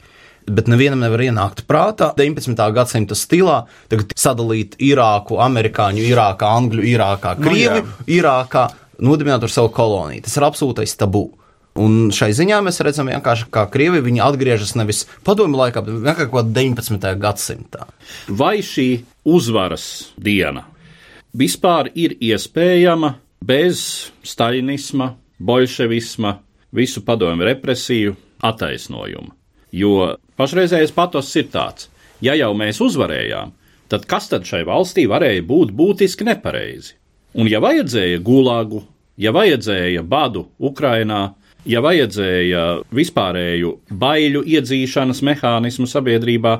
Bet 0.46 0.68
nevienam 0.70 1.00
nevar 1.02 1.24
ienākt 1.24 1.64
prātā 1.66 2.12
19. 2.18 2.60
gadsimta 2.76 3.16
stilā 3.18 3.62
sadalīt 4.14 4.76
Irāku, 4.82 5.40
amerikāņu, 5.42 6.04
Irākā, 6.06 6.52
Angļu, 6.60 6.84
Irākā, 6.86 7.34
Krievi, 7.40 7.82
nu, 7.82 7.96
Irākā, 8.18 8.68
nodibināt 9.02 9.42
ar 9.42 9.52
savu 9.52 9.72
koloniju. 9.74 10.22
Tas 10.26 10.38
ir 10.38 10.46
absolūtais 10.46 10.94
tabū. 11.00 11.26
Un 11.76 12.12
šai 12.14 12.30
ziņā 12.32 12.62
mēs 12.64 12.80
redzam, 12.84 13.10
kā 13.52 13.66
Krievija 13.72 14.04
viņi 14.04 14.22
atgriežas 14.24 14.72
nevis 14.78 15.02
padomju 15.26 15.58
laikā, 15.60 15.82
bet 15.84 15.98
vienkārši 15.98 16.30
kaut 16.30 16.38
kādā 16.38 16.54
19. 16.62 17.10
gadsimtā. 17.20 17.84
Vai 18.32 18.62
šī 18.64 18.88
uzvaras 19.28 20.14
diena 20.16 20.64
vispār 21.36 21.90
ir 21.94 22.16
iespējama 22.22 23.12
bez 23.44 23.82
staļinisma, 24.24 25.10
bolševisma, 25.38 26.32
visu 26.76 27.02
padomju 27.04 27.44
represiju 27.46 28.16
attaisnojumu. 28.46 29.34
Jo 29.76 30.14
pašreizējais 30.36 30.94
patos 30.96 31.32
ir 31.36 31.48
tāds, 31.52 31.88
ja 32.24 32.36
jau 32.38 32.52
mēs 32.56 32.80
uzvarējām, 32.84 33.52
tad 33.92 34.06
kas 34.10 34.30
tad 34.32 34.46
šai 34.48 34.64
valstī 34.68 35.06
varēja 35.10 35.44
būt 35.46 35.74
būtiski 35.76 36.26
nepareizi? 36.28 36.94
Un 37.36 37.50
ja 37.50 37.60
vajadzēja 37.60 38.22
gulāgu, 38.24 38.82
ja 39.20 39.32
vajadzēja 39.36 40.04
badu 40.06 40.46
Ukrainā, 40.58 41.34
ja 41.68 41.82
vajadzēja 41.84 42.64
vispārēju 42.94 43.74
baiļu 43.90 44.42
iedzīšanas 44.56 45.22
mehānismu 45.26 45.88
sabiedrībā, 45.90 46.54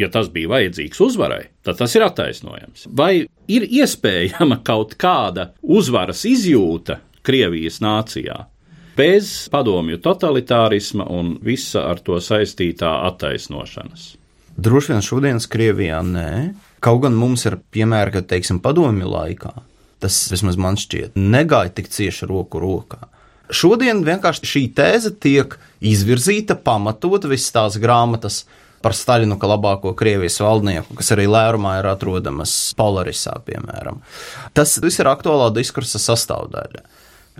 ja 0.00 0.08
tas 0.10 0.30
bija 0.32 0.50
vajadzīgs 0.54 1.00
uzvarai, 1.04 1.44
tad 1.66 1.78
tas 1.78 1.94
ir 1.94 2.06
attaisnojams. 2.06 2.88
Vai 2.90 3.26
ir 3.48 3.66
iespējama 3.68 4.62
kaut 4.66 4.96
kāda 5.00 5.52
uzvaras 5.62 6.24
izjūta 6.28 7.00
Krievijas 7.24 7.80
nācijā. 7.80 8.42
Bez 8.94 9.48
padomju 9.50 9.98
totalitārisma 10.02 11.08
un 11.10 11.34
visa 11.42 11.82
ar 11.90 12.02
to 12.04 12.20
saistītā 12.22 12.92
attaisnošanas. 13.10 14.14
Droši 14.54 14.92
vien 14.92 15.02
šodienas 15.02 15.50
Krievijā 15.50 15.98
nē. 16.06 16.30
Kaut 16.84 17.02
gan 17.02 17.16
mums 17.18 17.42
ir 17.48 17.58
piemēri, 17.74 18.14
ka, 18.14 18.26
teiksim, 18.34 18.60
padomju 18.62 19.08
laikā 19.10 19.54
tas 20.04 20.18
vismaz 20.28 20.58
man 20.60 20.76
šķiet, 20.76 21.16
negāja 21.16 21.72
tik 21.78 21.88
cieši 21.92 22.28
roku 22.28 22.60
rokā. 22.60 23.06
Šodien 23.54 24.02
vienkārši 24.04 24.48
šī 24.48 24.62
tēze 24.76 25.14
tiek 25.20 25.56
izvirzīta, 25.84 26.56
pamatot 26.60 27.24
visas 27.28 27.52
tās 27.54 27.78
grāmatas 27.80 28.42
par 28.84 28.96
Staļinu, 28.96 29.38
kā 29.40 29.48
labāko 29.48 29.94
Krievijas 29.96 30.36
valdnieku, 30.44 30.96
kas 30.98 31.12
arī 31.14 31.24
lērumā 31.30 31.78
ir 31.80 31.88
atrodamas 31.88 32.52
Polarisā, 32.76 33.38
piemēram. 33.46 34.02
Tas 34.56 34.76
viss 34.84 35.00
ir 35.00 35.08
aktuālā 35.08 35.48
diskursa 35.56 36.00
sastāvdaļa. 36.02 36.84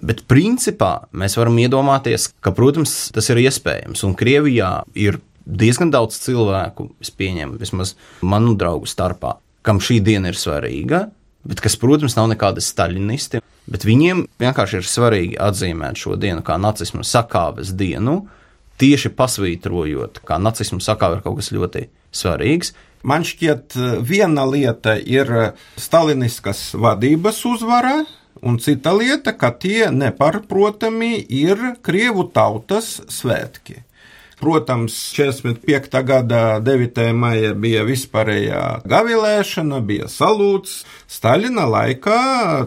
Bet 0.03 0.25
principā 0.31 1.05
mēs 1.15 1.37
varam 1.39 1.59
iedomāties, 1.63 2.33
ka, 2.43 2.51
protams, 2.57 3.13
tas 3.15 3.31
ir 3.31 3.45
iespējams. 3.45 4.03
Un 4.07 4.17
Krievijā 4.19 4.71
ir 4.99 5.21
diezgan 5.45 5.93
daudz 5.95 6.19
cilvēku, 6.25 6.89
es 7.05 7.13
pieņemu, 7.15 7.59
vismaz 7.61 7.95
manu 8.25 8.57
draugu 8.59 8.89
starpā, 8.91 9.37
kam 9.65 9.81
šī 9.83 10.01
diena 10.05 10.33
ir 10.33 10.39
svarīga, 10.41 11.07
bet 11.47 11.63
kas, 11.63 11.77
protams, 11.81 12.17
nav 12.19 12.33
nekādi 12.33 12.65
staļinisti. 12.65 13.43
Bet 13.71 13.87
viņiem 13.89 14.27
vienkārši 14.43 14.81
ir 14.81 14.89
svarīgi 14.89 15.37
atzīmēt 15.41 16.01
šo 16.01 16.19
dienu 16.21 16.43
kā 16.45 16.59
nacismu 16.61 17.05
sakāves 17.07 17.71
dienu, 17.73 18.27
tieši 18.81 19.13
pasvītrojot, 19.17 20.21
ka 20.27 20.37
nacismu 20.43 20.83
sakāve 20.85 21.21
ir 21.21 21.25
kaut 21.25 21.39
kas 21.39 21.53
ļoti 21.55 21.87
svarīgs. 22.15 22.75
Man 23.05 23.25
šķiet, 23.25 23.77
viena 24.05 24.45
lieta 24.49 24.97
ir 24.99 25.31
staliniskas 25.81 26.71
vadības 26.81 27.41
uzvara, 27.49 28.03
Un 28.43 28.59
cita 28.59 28.93
lieta, 28.97 29.37
ka 29.39 29.53
tie 29.55 29.91
nepārprotami 29.95 31.17
ir 31.31 31.61
Krievu 31.85 32.27
tautas 32.35 32.97
svētki. 33.09 33.83
Protams, 34.41 34.97
45. 35.15 36.03
gada 36.05 36.59
9. 36.61 37.13
maija 37.15 37.55
bija 37.55 37.85
vispārējā 37.87 38.63
gavilēšana, 38.91 39.79
bija 39.87 40.09
salūts. 40.11 40.83
Staļina 41.09 41.65
laikā 41.71 42.19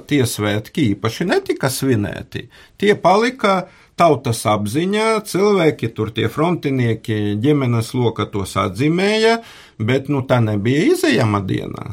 tie 0.08 0.24
svētki 0.26 0.94
īpaši 0.94 1.28
netika 1.28 1.70
svinēti. 1.70 2.48
Tie 2.80 2.96
palika 2.96 3.68
tautas 3.98 4.46
apziņā, 4.48 5.08
cilvēki 5.28 5.92
tur 5.98 6.14
tie 6.16 6.30
frontinieki 6.32 7.36
ģimenes 7.44 7.92
loka 7.98 8.28
tos 8.32 8.56
atzīmēja, 8.62 9.40
bet 9.78 10.10
nu, 10.14 10.24
tā 10.30 10.40
nebija 10.44 10.86
izējama 10.94 11.42
diena. 11.46 11.92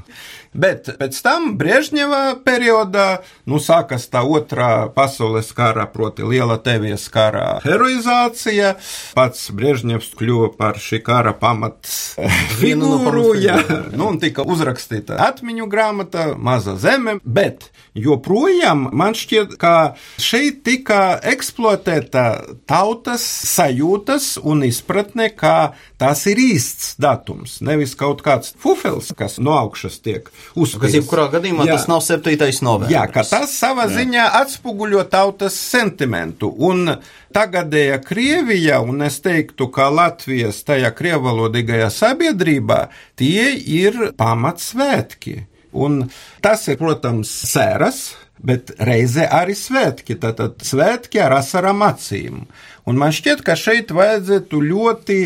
Bet 0.54 0.86
pēc 1.00 1.16
tam 1.24 1.48
Briežņeva 1.58 2.20
periodā 2.46 3.24
nu, 3.50 3.58
sākas 3.58 4.06
tā 4.12 4.22
otrā 4.22 4.86
pasaules 4.94 5.50
kara, 5.56 5.88
proti, 5.90 6.22
liela 6.22 6.60
tevies 6.62 7.08
kara 7.10 7.58
heroizācija. 7.64 8.76
Pats 9.18 9.48
Briežņevs 9.50 10.12
kļuva 10.14 10.52
par 10.54 10.78
šī 10.78 11.00
kara 11.02 11.34
pamats 11.34 12.14
figūru, 12.60 13.32
ja, 13.42 13.58
nu, 13.90 14.12
un 14.12 14.20
tika 14.22 14.46
uzrakstīta 14.46 15.18
atmiņu 15.26 15.66
grāmata 15.70 16.30
Maza 16.38 16.76
zeme, 16.78 17.18
bet 17.24 17.72
joprojām 17.98 18.88
man 18.94 19.18
šķiet, 19.18 19.58
ka 19.58 19.94
šeit 20.22 20.62
tika 20.66 21.18
eksploatēta 21.34 22.24
tautas 22.70 23.26
sajūtas 23.50 24.36
un 24.42 24.62
izpratne, 24.66 25.32
ka 25.34 25.74
tas 25.98 26.24
ir 26.30 26.38
īsts 26.42 26.94
datums, 27.02 27.58
nevis 27.64 27.98
kaut 27.98 28.22
kāds 28.22 28.54
fufels, 28.60 29.10
kas 29.18 29.40
no 29.42 29.58
augšas 29.58 29.98
tiek 30.04 30.30
uzspiests. 30.54 30.80
Kas 30.84 30.96
jebkurā 30.98 31.26
gadījumā 31.32 31.66
jā. 31.68 31.78
tas 31.78 31.88
nav 31.90 32.02
7. 32.04 32.36
novembris. 32.66 32.94
Jā, 32.94 33.04
ka 33.10 33.24
tas 33.28 33.54
savā 33.56 33.88
jā. 33.88 33.98
ziņā 34.00 34.26
atspoguļo 34.40 35.04
tautas 35.12 35.56
sentimentu. 35.58 36.50
Un 36.68 36.96
tagadējā 37.34 37.98
Krievija, 38.04 38.80
un 38.84 39.04
es 39.06 39.20
teiktu, 39.24 39.68
ka 39.74 39.88
Latvijas 39.92 40.62
tajā 40.66 40.92
krievalodīgajā 40.94 41.90
sabiedrībā, 41.94 42.84
tie 43.20 43.50
ir 43.54 44.12
pamatsvētki. 44.18 45.40
Un 45.74 46.04
tas 46.44 46.68
ir, 46.70 46.78
protams, 46.78 47.32
sēras, 47.50 48.04
bet 48.42 48.74
reizē 48.82 49.26
arī 49.30 49.54
svētki. 49.58 50.16
Tātad 50.20 50.62
svētki 50.64 51.20
ar 51.22 51.38
asarām 51.38 51.84
acīm. 51.86 52.44
Un 52.84 53.00
man 53.00 53.14
šķiet, 53.16 53.44
ka 53.46 53.56
šeit 53.56 53.92
vajadzētu 53.94 54.60
ļoti 54.60 55.18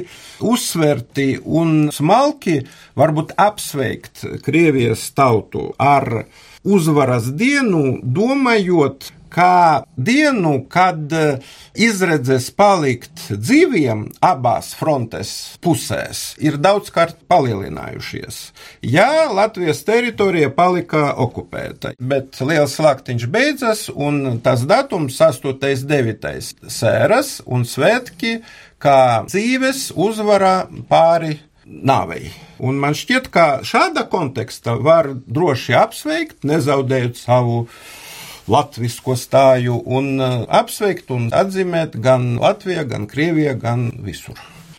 uzsverti 0.47 1.31
un 1.43 1.89
smalki 1.95 2.61
varbūt 2.99 3.35
apsveikt 3.41 4.27
Krievijas 4.45 5.09
tautu 5.17 5.73
ar 5.79 6.25
uzvaras 6.69 7.31
dienu, 7.39 7.99
domājot 8.03 9.11
kā 9.33 9.85
dienu, 9.97 10.65
kad 10.71 11.13
eh, 11.13 11.41
izredzes 11.79 12.51
palikt 12.57 13.29
dzīviem 13.31 14.07
abās 14.25 14.73
frontes 14.79 15.33
pusēs 15.65 16.35
ir 16.43 16.59
daudzkārt 16.63 17.21
palielinājušies. 17.31 18.41
Jā, 18.83 19.29
Latvijas 19.35 19.83
teritorija 19.87 20.51
palika 20.55 21.13
okupēta, 21.21 21.95
bet 21.99 22.41
liels 22.45 22.79
slaktiņš 22.79 23.29
beidzas, 23.33 23.87
un 23.95 24.41
tas 24.45 24.65
datums 24.69 25.19
8.9. 25.23 26.33
sēras 26.69 27.39
un 27.47 27.67
svētki 27.69 28.39
kā 28.83 29.25
dzīves 29.27 29.91
uzvara 29.99 30.69
pāri 30.91 31.39
nāvei. 31.69 32.31
Un 32.59 32.79
man 32.81 32.97
šķiet, 32.97 33.29
ka 33.31 33.61
šāda 33.67 34.07
konteksta 34.11 34.75
var 34.83 35.13
droši 35.15 35.77
apsveikt, 35.79 36.43
nezaudējot 36.49 37.21
savu 37.21 37.67
latvisko 38.49 39.17
stāju 39.19 39.79
un 39.85 40.15
uh, 40.19 40.45
apsveikt 40.61 41.13
un 41.15 41.29
atzīmēt 41.35 41.99
gan 42.03 42.37
Latvijā, 42.43 42.87
gan 42.89 43.07
Krievijā, 43.11 43.55
gan 43.61 43.91
visur. 44.05 44.39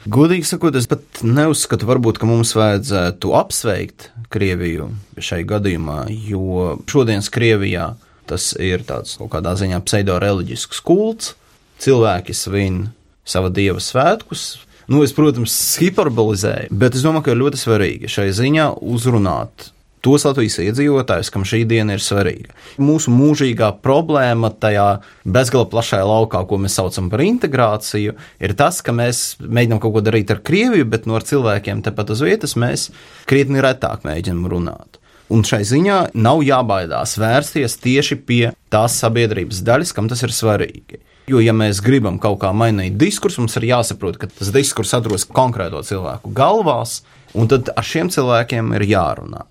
Godīgi 0.09 0.47
sakot, 0.47 0.77
es 0.79 0.87
pat 0.89 1.23
neuzskatu, 1.27 1.87
varbūt, 1.89 2.21
ka 2.21 2.27
mums 2.29 2.53
vajadzētu 2.55 3.33
apsveikt 3.35 4.09
Krieviju 4.31 4.87
šai 5.19 5.41
gadījumā, 5.47 6.05
jo 6.29 6.77
šodienas 6.89 7.27
Krievijā 7.33 7.91
tas 8.29 8.53
ir 8.61 8.85
tāds 8.87 9.17
kaut 9.19 9.31
kādā 9.33 9.55
ziņā 9.59 9.81
pseido-reliģisks 9.83 10.81
kults. 10.85 11.33
Cilvēki 11.81 12.35
svin 12.35 12.89
sava 13.27 13.51
dieva 13.53 13.81
svētkus. 13.83 14.59
Nu, 14.89 15.03
es, 15.05 15.13
protams, 15.13 15.53
hiperbolizēju, 15.81 16.73
bet 16.73 16.97
es 16.97 17.03
domāju, 17.05 17.27
ka 17.27 17.33
ir 17.35 17.41
ļoti 17.43 17.61
svarīgi 17.61 18.09
šai 18.09 18.29
ziņā 18.33 18.71
uzrunāt 18.81 19.69
tos 20.05 20.25
Latvijas 20.27 20.57
iedzīvotājus, 20.63 21.31
kam 21.33 21.45
šī 21.47 21.63
diena 21.69 21.95
ir 21.97 22.03
svarīga. 22.03 22.53
Mūsu 22.81 23.11
mūžīgā 23.13 23.71
problēma 23.83 24.51
tajā 24.61 24.87
bezgala 25.25 25.67
plašajā 25.71 26.05
laukā, 26.07 26.43
ko 26.47 26.59
mēs 26.61 26.77
saucam 26.79 27.09
par 27.11 27.23
integrāciju, 27.25 28.15
ir 28.15 28.55
tas, 28.59 28.81
ka 28.85 28.95
mēs 28.95 29.39
mēģinām 29.43 29.81
kaut 29.83 29.97
ko 29.97 30.05
darīt 30.05 30.31
ar 30.33 30.43
Krieviju, 30.45 30.87
bet 30.89 31.09
no 31.09 31.19
cilvēkiem 31.19 31.83
tepat 31.85 32.15
uz 32.15 32.23
vietas 32.25 32.55
mēs 32.59 32.89
krietni 33.29 33.63
retāk 33.63 34.07
mēģinām 34.07 34.47
runāt. 34.51 34.97
Un 35.29 35.43
šai 35.45 35.61
ziņā 35.67 35.99
nav 36.17 36.39
jābaidās 36.41 37.13
vērsties 37.21 37.77
tieši 37.83 38.17
pie 38.25 38.43
tās 38.73 38.95
sabiedrības 38.97 39.61
daļas, 39.67 39.93
kam 39.93 40.09
tas 40.09 40.23
ir 40.25 40.33
svarīgi. 40.33 41.03
Jo, 41.29 41.37
ja 41.43 41.53
mēs 41.53 41.83
gribam 41.85 42.17
kaut 42.17 42.39
kā 42.41 42.49
mainīt 42.57 42.95
diskursu, 42.97 43.43
mums 43.43 43.53
ir 43.59 43.67
jāsaprot, 43.69 44.17
ka 44.17 44.31
tas 44.31 44.49
diskurss 44.55 44.95
atrodas 44.97 45.27
konkrēto 45.29 45.83
cilvēku 45.85 46.33
galvās, 46.33 47.03
un 47.37 47.51
tad 47.51 47.69
ar 47.77 47.85
šiem 47.85 48.09
cilvēkiem 48.09 48.73
ir 48.79 48.87
jārunā 48.89 49.45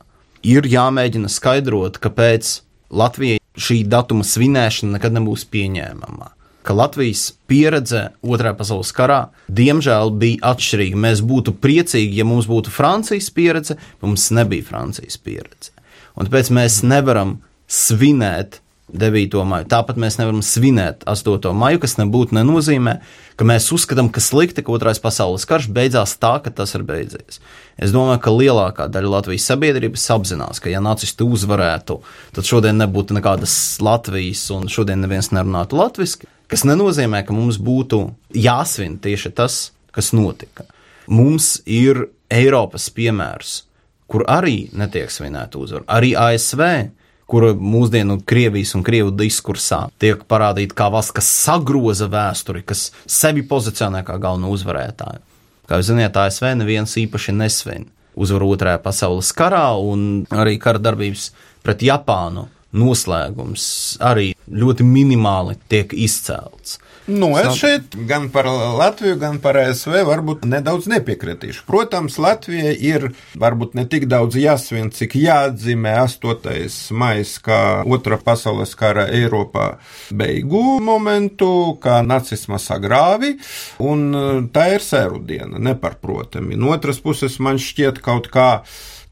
ir 0.47 0.67
jāmēģina 0.69 1.31
skaidrot, 1.33 1.99
kāpēc 2.03 2.59
Latvijai 2.91 3.39
šī 3.59 3.83
datuma 3.91 4.25
svinēšana 4.27 4.97
nekad 4.97 5.17
nebūs 5.17 5.45
pieņēmama. 5.53 6.35
Ka 6.67 6.75
Latvijas 6.77 7.31
pieredze 7.49 8.11
Otrajā 8.21 8.55
pasaules 8.59 8.91
karā 8.93 9.19
diemžēl 9.49 10.13
bija 10.21 10.51
atšķirīga. 10.51 11.01
Mēs 11.01 11.23
būtu 11.25 11.55
priecīgi, 11.63 12.19
ja 12.21 12.27
mums 12.29 12.49
būtu 12.51 12.73
Francijas 12.75 13.31
pieredze, 13.33 13.79
mums 14.05 14.29
nebija 14.37 14.67
Francijas 14.69 15.17
pieredze. 15.17 15.73
Un 16.19 16.29
tāpēc 16.29 16.51
mēs 16.53 16.83
nevaram 16.85 17.39
svinēt 17.69 18.61
9. 18.89 19.35
maiju. 19.45 19.67
Tāpat 19.69 19.99
mēs 20.01 20.17
nevaram 20.17 20.41
svinēt 20.45 21.05
8. 21.09 21.51
maiju, 21.53 21.81
kas 21.83 21.99
nebūtu 21.99 22.37
nenozīmē, 22.39 22.95
ka 23.37 23.47
mēs 23.49 23.69
uzskatām, 23.75 24.09
ka 24.13 24.23
slikti, 24.25 24.65
ka 24.65 24.73
otrais 24.73 25.01
pasaules 25.03 25.45
karš 25.49 25.69
beidzās 25.77 26.17
tā, 26.21 26.39
ka 26.45 26.53
tas 26.55 26.73
ir 26.79 26.87
beidzies. 26.89 27.43
Es 27.77 27.93
domāju, 27.93 28.23
ka 28.25 28.33
lielākā 28.33 28.89
daļa 28.93 29.13
Latvijas 29.13 29.47
sabiedrības 29.51 30.09
apzinās, 30.17 30.63
ka 30.65 30.73
ja 30.73 30.81
nacisti 30.85 31.27
uzvarētu, 31.27 32.01
tad 32.37 32.49
šodien 32.49 32.81
nebūtu 32.81 33.19
nekādas 33.19 33.55
Latvijas 33.85 34.47
un 34.57 34.67
šodien 34.73 35.05
neviens 35.05 35.31
nerunātu 35.37 35.79
latviešu, 35.79 36.27
kas 36.49 36.65
nenozīmē, 36.65 37.23
ka 37.29 37.37
mums 37.37 37.61
būtu 37.61 38.07
jāsvin 38.35 38.97
tieši 39.05 39.35
tas, 39.37 39.61
kas 39.93 40.15
notika. 40.17 40.65
Mums 41.13 41.59
ir 41.69 42.09
Eiropas 42.33 42.89
piemērs, 42.93 43.63
kur 44.09 44.25
arī 44.29 44.69
netiek 44.77 45.13
svinēta 45.13 45.61
uzvara. 45.61 45.85
Arī 45.93 46.15
ASV 46.17 46.65
kura 47.29 47.53
mūsdienu 47.53 48.19
Krievijas 48.29 48.73
un 48.79 48.85
Krievu 48.87 49.13
diskursā 49.13 49.85
tiek 50.01 50.23
parādīta 50.31 50.77
kā 50.79 50.89
valsts, 50.93 51.15
kas 51.19 51.29
sagroza 51.45 52.09
vēsturi, 52.11 52.65
kas 52.65 52.89
sevi 53.05 53.45
pozicionē 53.47 54.03
kā 54.07 54.17
galveno 54.23 54.53
uzvarētāju. 54.55 55.21
Kā 55.69 55.81
jūs 55.81 55.91
zināt, 55.91 56.17
ASV 56.17 56.55
neviens 56.57 56.97
īpaši 56.97 57.35
nesvin 57.37 57.85
uzvaru 58.19 58.55
otrajā 58.55 58.81
pasaules 58.83 59.31
karā 59.37 59.67
un 59.77 60.25
arī 60.33 60.57
kara 60.61 60.81
darbības 60.81 61.29
pret 61.63 61.85
Japānu 61.85 62.49
noslēgums 62.79 63.67
arī 64.05 64.33
ļoti 64.49 64.87
minimāli 64.89 65.57
tiek 65.69 65.93
izcelts. 65.93 66.79
Nu, 67.09 67.31
es 67.41 67.55
šeit 67.57 67.95
gan 68.09 68.27
par 68.29 68.45
Latviju, 68.77 69.17
gan 69.17 69.39
par 69.41 69.57
ASV 69.57 69.95
varbūt 70.05 70.43
nedaudz 70.45 70.91
nepiekritīšu. 70.93 71.63
Protams, 71.65 72.19
Latvija 72.21 72.75
ir 72.77 73.07
varbūt 73.41 73.73
ne 73.79 73.87
tik 73.89 74.05
daudz 74.13 74.37
jāsvin, 74.37 74.91
cik 74.93 75.17
jāatzīmē 75.17 75.95
8. 76.03 76.69
maijs 76.93 77.39
kā 77.41 77.61
otra 77.89 78.19
pasaules 78.21 78.77
kara 78.77 79.07
Eiropā 79.09 79.71
beigu 80.13 80.77
momentu, 80.85 81.79
kā 81.81 82.03
nacisma 82.05 82.61
sagrāvi, 82.61 83.39
un 83.81 84.49
tā 84.53 84.69
ir 84.77 84.85
sēru 84.85 85.25
diena, 85.25 85.57
neparprotami. 85.57 86.61
No 86.61 86.77
otras 86.77 87.01
puses 87.01 87.41
man 87.41 87.57
šķiet 87.57 88.05
kaut 88.05 88.29
kā 88.35 88.51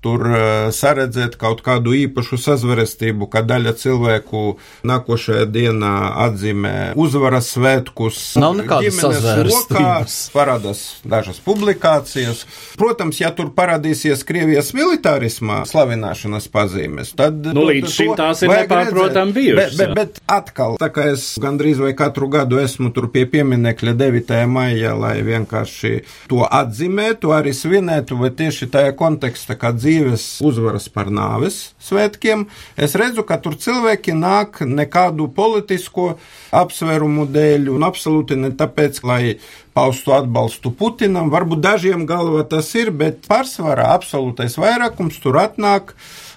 tur 0.07 0.23
eh, 0.31 0.38
saredzēt 0.75 1.35
kaut 1.40 1.62
kādu 1.66 1.95
īpašu 1.97 2.38
sazvērestību, 2.38 3.27
ka 3.33 3.42
daļa 3.47 3.75
cilvēku 3.81 4.42
nākošajā 4.87 5.47
dienā 5.51 5.95
atzīmē 6.27 6.75
uzvaras 6.99 7.51
svētkus. 7.57 8.21
Nav 8.40 8.55
nekādas 8.61 9.01
sazvērestības. 9.03 10.19
Parādās 10.37 10.83
dažas 11.07 11.40
publikācijas. 11.42 12.45
Protams, 12.79 13.19
ja 13.23 13.33
tur 13.35 13.51
parādīsies 13.57 14.23
Krievijas 14.27 14.73
militārismā 14.77 15.62
slavināšanas 15.69 16.47
pazīmes, 16.53 17.12
tad. 17.19 17.51
Nu, 17.57 17.66
līdz 17.66 17.90
šim 17.97 18.14
tās 18.19 18.45
ir 18.45 18.53
nepārprotam 18.53 19.35
bijušas. 19.35 19.75
Bet, 19.81 19.95
bet, 19.97 19.97
bet 19.99 20.23
atkal, 20.31 20.79
tā 20.83 20.90
kā 20.95 21.09
es 21.14 21.29
gandrīz 21.42 21.81
vai 21.83 21.95
katru 21.99 22.31
gadu 22.31 22.61
esmu 22.62 22.92
tur 22.95 23.09
pie 23.14 23.27
pieminekļa 23.33 23.97
9. 23.99 24.37
maija, 24.51 24.95
lai 24.99 25.16
vienkārši 25.27 25.95
to 26.31 26.45
atzīmētu, 26.47 27.35
arī 27.35 27.55
svinētu, 27.57 28.21
bet 28.23 28.38
tieši 28.38 28.71
tajā 28.75 28.95
kontekstā, 28.99 29.57
kad 29.59 29.81
dzīve 29.81 29.96
dzīves 29.97 30.43
uzvaras 30.45 30.89
par 30.93 31.09
nāves 31.11 31.73
svētkiem, 31.81 32.47
es 32.77 32.95
redzu, 32.99 33.25
ka 33.25 33.39
tur 33.41 33.57
cilvēki 33.57 34.15
nāk 34.17 34.61
nekādu 34.67 35.29
politisko 35.33 36.17
apsvērumu 36.53 37.27
dēļ 37.33 37.71
un 37.73 37.87
absolūti 37.87 38.37
ne 38.37 38.53
tāpēc, 38.53 39.03
lai 39.05 39.39
paustu 39.77 40.13
atbalstu 40.17 40.73
Putinam. 40.73 41.31
Varbūt 41.33 41.63
dažiem 41.65 42.07
galvā 42.07 42.45
tas 42.49 42.69
ir, 42.77 42.91
bet 42.91 43.27
pārsvarā 43.29 43.93
absolūtais 43.97 44.57
vairākums 44.61 45.21
tur 45.23 45.41
atnāk 45.41 45.95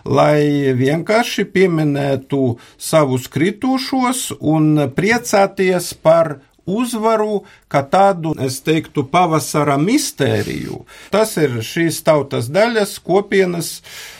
lai 0.09 0.71
vienkārši 0.79 1.43
pieminētu 1.51 2.55
savus 2.79 3.27
kritušos 3.27 4.29
un 4.39 4.87
priecāties 4.95 5.91
par 5.99 6.37
uzvaru, 6.69 7.43
kā 7.69 7.83
tādu, 7.85 8.33
es 8.41 8.59
teiktu, 8.65 9.05
pavasara 9.11 9.77
mistēriju. 9.81 10.83
Tas 11.13 11.35
ir 11.41 11.59
šīs 11.65 12.01
tautas 12.05 12.49
daļas, 12.53 12.95
kopienas 13.05 13.79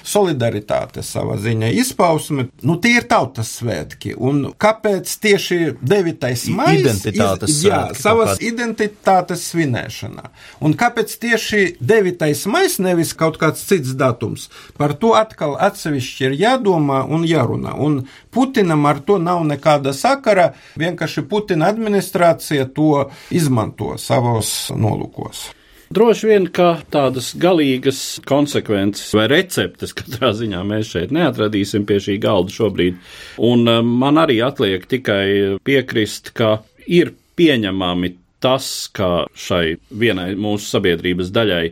solidaritāte 0.10 1.04
savā 1.06 1.38
ziņā 1.42 1.72
izpausme. 1.82 2.48
Nu, 2.66 2.78
tie 2.82 2.96
ir 3.00 3.08
tautas 3.10 3.52
svētki. 3.60 4.14
Un 4.16 4.52
kāpēc 4.60 5.12
tieši 5.24 5.60
9. 5.82 6.30
maija? 6.56 6.78
Identitātes 6.80 7.54
iz, 7.54 7.64
jā, 7.68 7.82
svētki 7.90 8.04
savas 8.04 8.34
kaut 8.36 8.46
identitātes 8.50 9.46
svinēšanā. 9.52 10.30
Un 10.66 10.78
kāpēc 10.80 11.14
tieši 11.22 11.66
9. 11.82 12.26
maija, 12.54 12.72
nevis 12.86 13.16
kaut 13.18 13.40
kāds 13.42 13.66
cits 13.66 13.96
datums? 13.98 14.50
Par 14.78 14.94
to 15.02 15.16
atkal 15.18 15.58
atsevišķi 15.60 16.30
ir 16.30 16.40
jādomā 16.46 17.02
un 17.10 17.26
jārunā. 17.28 17.76
Un 17.80 18.04
Putinam 18.32 18.86
ar 18.86 19.00
to 19.06 19.18
nav 19.18 19.42
nekāda 19.48 19.94
sakara. 19.94 20.52
Vienkārši 20.78 21.24
Putina 21.30 21.70
administrācija 21.74 22.68
to 22.76 23.08
izmanto 23.40 23.96
savos 24.02 24.52
nolūkos. 24.76 25.48
Droši 25.90 26.28
vien, 26.30 26.44
ka 26.54 26.84
tādas 26.94 27.32
galīgas 27.42 28.20
konsekvences 28.30 29.10
vai 29.18 29.26
receptes 29.32 29.96
katrā 29.98 30.30
ziņā 30.38 30.62
mēs 30.70 30.92
šeit 30.94 31.14
neatradīsim 31.16 31.88
pie 31.90 31.98
šī 32.06 32.20
galda 32.22 32.54
šobrīd. 32.54 33.00
Un 33.42 33.66
eh, 33.66 33.82
man 33.82 34.22
arī 34.22 34.38
atliek 34.46 34.86
tikai 34.86 35.58
piekrist, 35.66 36.30
ka 36.38 36.60
ir 36.86 37.16
pieņemami 37.40 38.14
tas, 38.44 38.88
ka 38.94 39.26
šai 39.34 39.80
vienai 39.90 40.36
mūsu 40.40 40.70
sabiedrības 40.76 41.34
daļai 41.36 41.64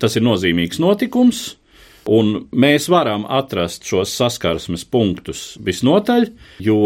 tas 0.00 0.16
ir 0.16 0.24
nozīmīgs 0.24 0.80
notikums, 0.80 1.42
un 2.08 2.48
mēs 2.56 2.88
varam 2.88 3.26
atrast 3.28 3.84
šos 3.84 4.14
saskarsmes 4.16 4.86
punktus 4.88 5.58
visnotaļ, 5.60 6.30
jo 6.64 6.80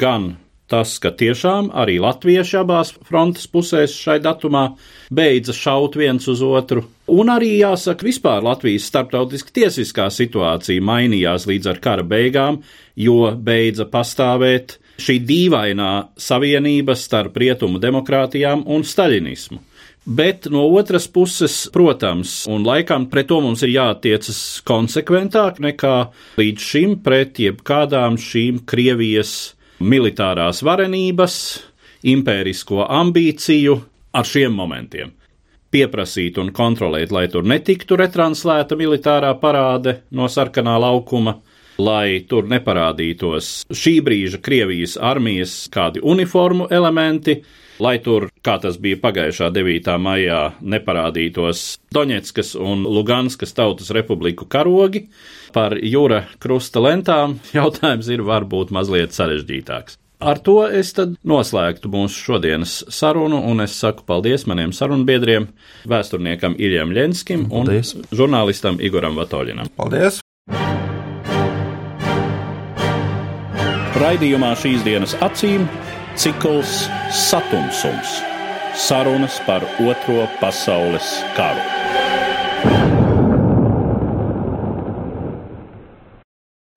gan 0.00 0.32
tas, 0.70 0.94
ka 1.02 1.10
tiešām 1.12 1.70
arī 1.76 1.98
latvieši 2.02 2.58
abās 2.62 2.92
frontes 3.08 3.48
pusēs 3.50 3.94
šai 3.96 4.18
datumā 4.24 4.68
beidza 5.12 5.54
šaut 5.56 5.96
viens 6.00 6.28
uz 6.28 6.42
otru. 6.44 6.84
Un 7.12 7.32
arī 7.32 7.56
jāsaka, 7.58 8.06
vispār 8.06 8.44
Latvijas 8.44 8.86
starptautiski 8.88 9.52
tiesiskā 9.60 10.06
situācija 10.12 10.84
mainījās 10.84 11.48
līdz 11.50 11.72
ar 11.74 11.82
kara 11.84 12.06
beigām, 12.06 12.62
jo 12.96 13.32
beidza 13.36 13.88
pastāvēt 13.90 14.78
šī 15.02 15.18
dīvainā 15.26 15.92
savienība 16.20 16.96
starp 16.96 17.36
rietumu 17.42 17.82
demokrātijām 17.82 18.64
un 18.70 18.86
staļinismu. 18.86 19.60
Bet 20.02 20.48
no 20.50 20.64
otras 20.74 21.04
puses, 21.06 21.68
protams, 21.70 22.40
un 22.50 22.64
laikam 22.66 23.04
pret 23.10 23.28
to 23.30 23.38
mums 23.44 23.62
ir 23.62 23.70
jātiecas 23.76 24.40
konsekventāk 24.66 25.60
nekā 25.62 25.96
līdz 26.40 26.64
šim 26.72 26.96
pret 27.04 27.38
jebkādām 27.38 28.16
šīm 28.18 28.64
Krievijas 28.66 29.52
militārās 29.82 30.62
varenības, 30.64 31.34
impērisko 32.08 32.86
ambīciju 32.88 33.76
ar 34.12 34.28
šiem 34.28 34.54
momentiem. 34.56 35.12
Pieprasīt 35.72 36.36
un 36.36 36.50
kontrolēt, 36.52 37.12
lai 37.14 37.28
tur 37.32 37.46
netiktu 37.48 37.96
retranslēta 37.96 38.76
militārā 38.76 39.32
parāde 39.40 40.02
no 40.12 40.28
sarkanā 40.28 40.74
laukuma, 40.82 41.38
lai 41.80 42.20
tur 42.28 42.44
neparādītos 42.50 43.62
šī 43.72 43.94
brīža 44.04 44.42
Krievijas 44.44 44.98
armijas 45.00 45.54
kādi 45.72 46.02
uniformu 46.04 46.68
elementi, 46.70 47.38
lai 47.82 47.96
tur, 48.02 48.28
kā 48.44 48.56
tas 48.62 48.78
bija 48.80 49.00
pagājušā 49.02 49.50
9. 49.54 49.96
maijā, 50.02 50.40
neparādītos 50.62 51.64
Doņetskas 51.94 52.54
un 52.60 52.86
Luganskas 52.86 53.54
tautas 53.56 53.90
republiku 53.94 54.46
karogi. 54.50 55.08
Par 55.52 55.76
jūra 55.76 56.24
krusta 56.42 56.82
lentām 56.82 57.40
jautājums 57.58 58.08
ir 58.12 58.24
varbūt 58.26 58.72
mazliet 58.74 59.16
sarežģītāks. 59.16 59.98
Ar 60.22 60.38
to 60.38 60.60
es 60.70 60.92
tad 60.94 61.16
noslēgtu 61.26 61.90
mūsu 61.90 62.20
šodienas 62.28 62.76
sarunu, 62.94 63.40
un 63.50 63.64
es 63.64 63.74
saku 63.74 64.04
paldies 64.06 64.46
maniem 64.46 64.70
sarunbiedriem, 64.70 65.48
vēsturniekam 65.90 66.54
Iljam 66.62 66.94
Ļenskim 66.94 67.48
un 67.48 67.66
paldies. 67.66 67.96
žurnālistam 68.14 68.78
Igoram 68.78 69.18
Vatoļinam. 69.18 69.72
Paldies! 69.74 70.22
Raidījumā 73.98 74.54
šīs 74.58 74.86
dienas 74.86 75.18
acīm 75.22 75.66
cikls 76.16 76.88
Satumsums- 77.10 78.22
sarunas 78.86 79.40
par 79.46 79.62
Otro 79.80 80.28
pasaules 80.40 81.24
karu. 81.36 82.01